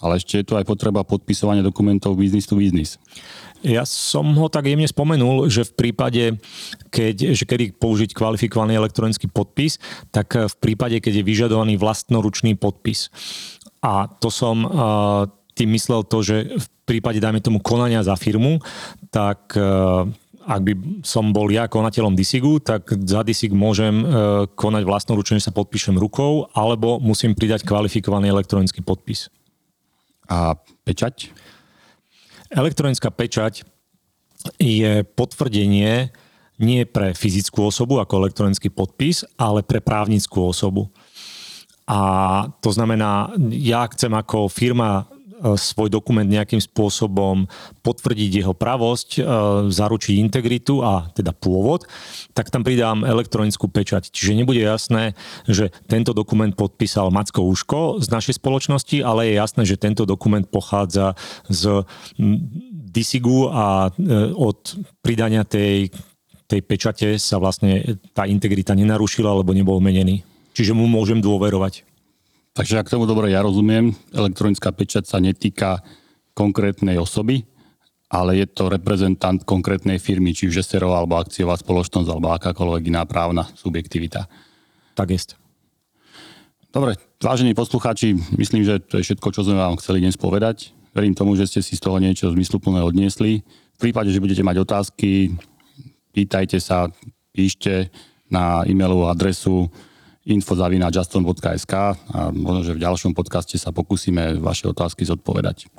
ale 0.00 0.20
ešte 0.20 0.40
je 0.40 0.44
tu 0.44 0.52
aj 0.56 0.64
potreba 0.68 1.04
podpisovania 1.04 1.64
dokumentov 1.64 2.16
business 2.20 2.44
to 2.44 2.56
business. 2.56 3.00
Ja 3.60 3.84
som 3.84 4.32
ho 4.40 4.48
tak 4.48 4.68
jemne 4.68 4.88
spomenul, 4.88 5.52
že 5.52 5.68
v 5.68 5.72
prípade, 5.76 6.36
keď, 6.88 7.36
že 7.36 7.44
kedy 7.44 7.76
použiť 7.76 8.16
kvalifikovaný 8.16 8.76
elektronický 8.76 9.28
podpis, 9.28 9.76
tak 10.08 10.32
v 10.32 10.56
prípade, 10.56 10.96
keď 11.00 11.20
je 11.20 11.28
vyžadovaný 11.28 11.76
vlastnoručný 11.76 12.56
podpis. 12.56 13.12
A 13.84 14.08
to 14.08 14.32
som 14.32 14.64
tým 15.52 15.76
myslel 15.76 16.08
to, 16.08 16.24
že 16.24 16.36
v 16.56 16.66
prípade, 16.88 17.20
dajme 17.20 17.44
tomu, 17.44 17.60
konania 17.60 18.00
za 18.00 18.16
firmu, 18.16 18.64
tak 19.12 19.52
ak 20.50 20.60
by 20.66 20.72
som 21.06 21.30
bol 21.30 21.46
ja 21.46 21.70
konateľom 21.70 22.18
DISIGu, 22.18 22.58
tak 22.58 22.90
za 23.06 23.22
DISIG 23.22 23.54
môžem 23.54 24.02
e, 24.02 24.04
konať 24.50 24.82
vlastnoručne, 24.82 25.38
že 25.38 25.46
sa 25.46 25.54
podpíšem 25.54 25.94
rukou, 25.94 26.50
alebo 26.50 26.98
musím 26.98 27.38
pridať 27.38 27.62
kvalifikovaný 27.62 28.34
elektronický 28.34 28.82
podpis. 28.82 29.30
A 30.26 30.58
pečať? 30.82 31.30
Elektronická 32.50 33.14
pečať 33.14 33.62
je 34.58 35.06
potvrdenie 35.14 36.10
nie 36.58 36.82
pre 36.82 37.14
fyzickú 37.14 37.70
osobu 37.70 38.02
ako 38.02 38.26
elektronický 38.26 38.74
podpis, 38.74 39.22
ale 39.38 39.62
pre 39.62 39.78
právnickú 39.78 40.50
osobu. 40.50 40.90
A 41.86 42.00
to 42.58 42.74
znamená, 42.74 43.30
ja 43.54 43.86
chcem 43.90 44.10
ako 44.10 44.50
firma 44.50 45.06
svoj 45.56 45.88
dokument 45.88 46.26
nejakým 46.26 46.60
spôsobom 46.60 47.48
potvrdiť 47.80 48.44
jeho 48.44 48.54
pravosť, 48.54 49.08
e, 49.16 49.20
zaručiť 49.72 50.14
integritu 50.20 50.84
a 50.84 51.08
teda 51.16 51.32
pôvod, 51.32 51.88
tak 52.36 52.52
tam 52.52 52.60
pridám 52.62 53.02
elektronickú 53.02 53.66
pečať. 53.72 54.12
Čiže 54.12 54.36
nebude 54.36 54.60
jasné, 54.60 55.16
že 55.48 55.72
tento 55.88 56.12
dokument 56.12 56.52
podpísal 56.52 57.08
Macko 57.08 57.44
Uško 57.48 58.04
z 58.04 58.08
našej 58.12 58.38
spoločnosti, 58.38 59.00
ale 59.00 59.32
je 59.32 59.40
jasné, 59.40 59.62
že 59.64 59.80
tento 59.80 60.04
dokument 60.04 60.44
pochádza 60.44 61.16
z 61.48 61.84
DISIGu 62.90 63.48
a 63.48 63.88
e, 63.88 64.34
od 64.34 64.76
pridania 65.00 65.46
tej, 65.46 65.88
tej 66.50 66.60
pečate 66.66 67.08
sa 67.16 67.38
vlastne 67.38 67.98
tá 68.12 68.26
integrita 68.26 68.76
nenarušila, 68.76 69.30
alebo 69.30 69.56
nebol 69.56 69.78
menený. 69.78 70.26
Čiže 70.50 70.74
mu 70.74 70.90
môžem 70.90 71.22
dôverovať. 71.22 71.89
Takže 72.50 72.82
ak 72.82 72.90
tomu 72.90 73.06
dobre 73.06 73.30
ja 73.30 73.46
rozumiem, 73.46 73.94
elektronická 74.10 74.74
pečať 74.74 75.06
sa 75.06 75.22
netýka 75.22 75.80
konkrétnej 76.34 76.98
osoby, 76.98 77.46
ale 78.10 78.42
je 78.42 78.46
to 78.50 78.66
reprezentant 78.66 79.38
konkrétnej 79.46 80.02
firmy, 80.02 80.34
či 80.34 80.50
už 80.50 80.66
SRO, 80.66 80.90
alebo 80.90 81.14
akciová 81.14 81.54
spoločnosť, 81.54 82.08
alebo 82.10 82.34
akákoľvek 82.34 82.90
iná 82.90 83.06
právna 83.06 83.46
subjektivita. 83.54 84.26
Tak 84.98 85.14
jest. 85.14 85.38
Dobre, 86.74 86.98
vážení 87.22 87.54
poslucháči, 87.54 88.18
myslím, 88.34 88.66
že 88.66 88.82
to 88.82 88.98
je 88.98 89.06
všetko, 89.06 89.30
čo 89.30 89.46
sme 89.46 89.58
vám 89.58 89.78
chceli 89.78 90.02
dnes 90.02 90.18
povedať. 90.18 90.74
Verím 90.90 91.14
tomu, 91.14 91.38
že 91.38 91.46
ste 91.46 91.62
si 91.62 91.78
z 91.78 91.82
toho 91.86 92.02
niečo 92.02 92.34
zmysluplné 92.34 92.82
odniesli. 92.82 93.46
V 93.74 93.78
prípade, 93.78 94.10
že 94.10 94.18
budete 94.18 94.42
mať 94.42 94.58
otázky, 94.58 95.30
pýtajte 96.10 96.58
sa, 96.58 96.90
píšte 97.30 97.94
na 98.26 98.66
e-mailovú 98.66 99.06
adresu 99.06 99.70
info.juston.sk 100.28 101.72
a 101.72 102.20
možno, 102.32 102.60
že 102.60 102.76
v 102.76 102.82
ďalšom 102.84 103.16
podcaste 103.16 103.56
sa 103.56 103.72
pokúsime 103.72 104.36
vaše 104.36 104.68
otázky 104.68 105.08
zodpovedať. 105.08 105.72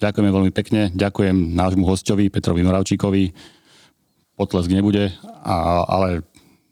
Ďakujeme 0.00 0.30
veľmi 0.30 0.52
pekne, 0.54 0.88
ďakujem 0.94 1.52
nášmu 1.52 1.84
hostovi 1.84 2.32
Petrovi 2.32 2.64
Moravčíkovi. 2.64 3.34
Potlesk 4.38 4.72
nebude, 4.72 5.12
a, 5.44 5.84
ale 5.84 6.24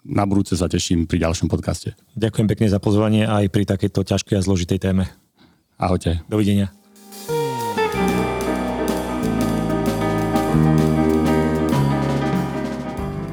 na 0.09 0.25
budúce 0.25 0.57
sa 0.57 0.71
teším 0.71 1.05
pri 1.05 1.29
ďalšom 1.29 1.53
podcaste. 1.53 1.93
Ďakujem 2.17 2.49
pekne 2.49 2.67
za 2.73 2.81
pozvanie 2.81 3.29
aj 3.29 3.53
pri 3.53 3.69
takejto 3.69 4.01
ťažkej 4.09 4.41
a 4.41 4.45
zložitej 4.45 4.81
téme. 4.81 5.05
Ahojte. 5.77 6.25
Dovidenia. 6.33 6.73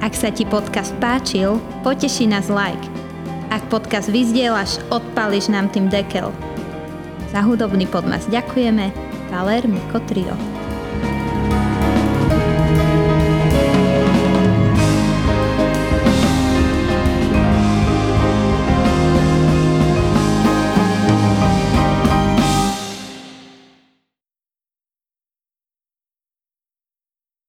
Ak 0.03 0.13
sa 0.13 0.29
ti 0.29 0.43
podcast 0.45 0.93
páčil, 0.99 1.57
poteší 1.81 2.29
nás 2.29 2.51
like 2.51 2.94
ak 3.55 3.71
podcast 3.71 4.11
vyzdieľaš, 4.11 4.83
odpališ 4.91 5.47
nám 5.47 5.71
tým 5.71 5.87
dekel. 5.87 6.27
Za 7.31 7.39
hudobný 7.39 7.87
podmas 7.87 8.27
ďakujeme. 8.27 8.91
Valer 9.31 9.63
Mikotrio. 9.63 10.35
Trio. 10.35 10.64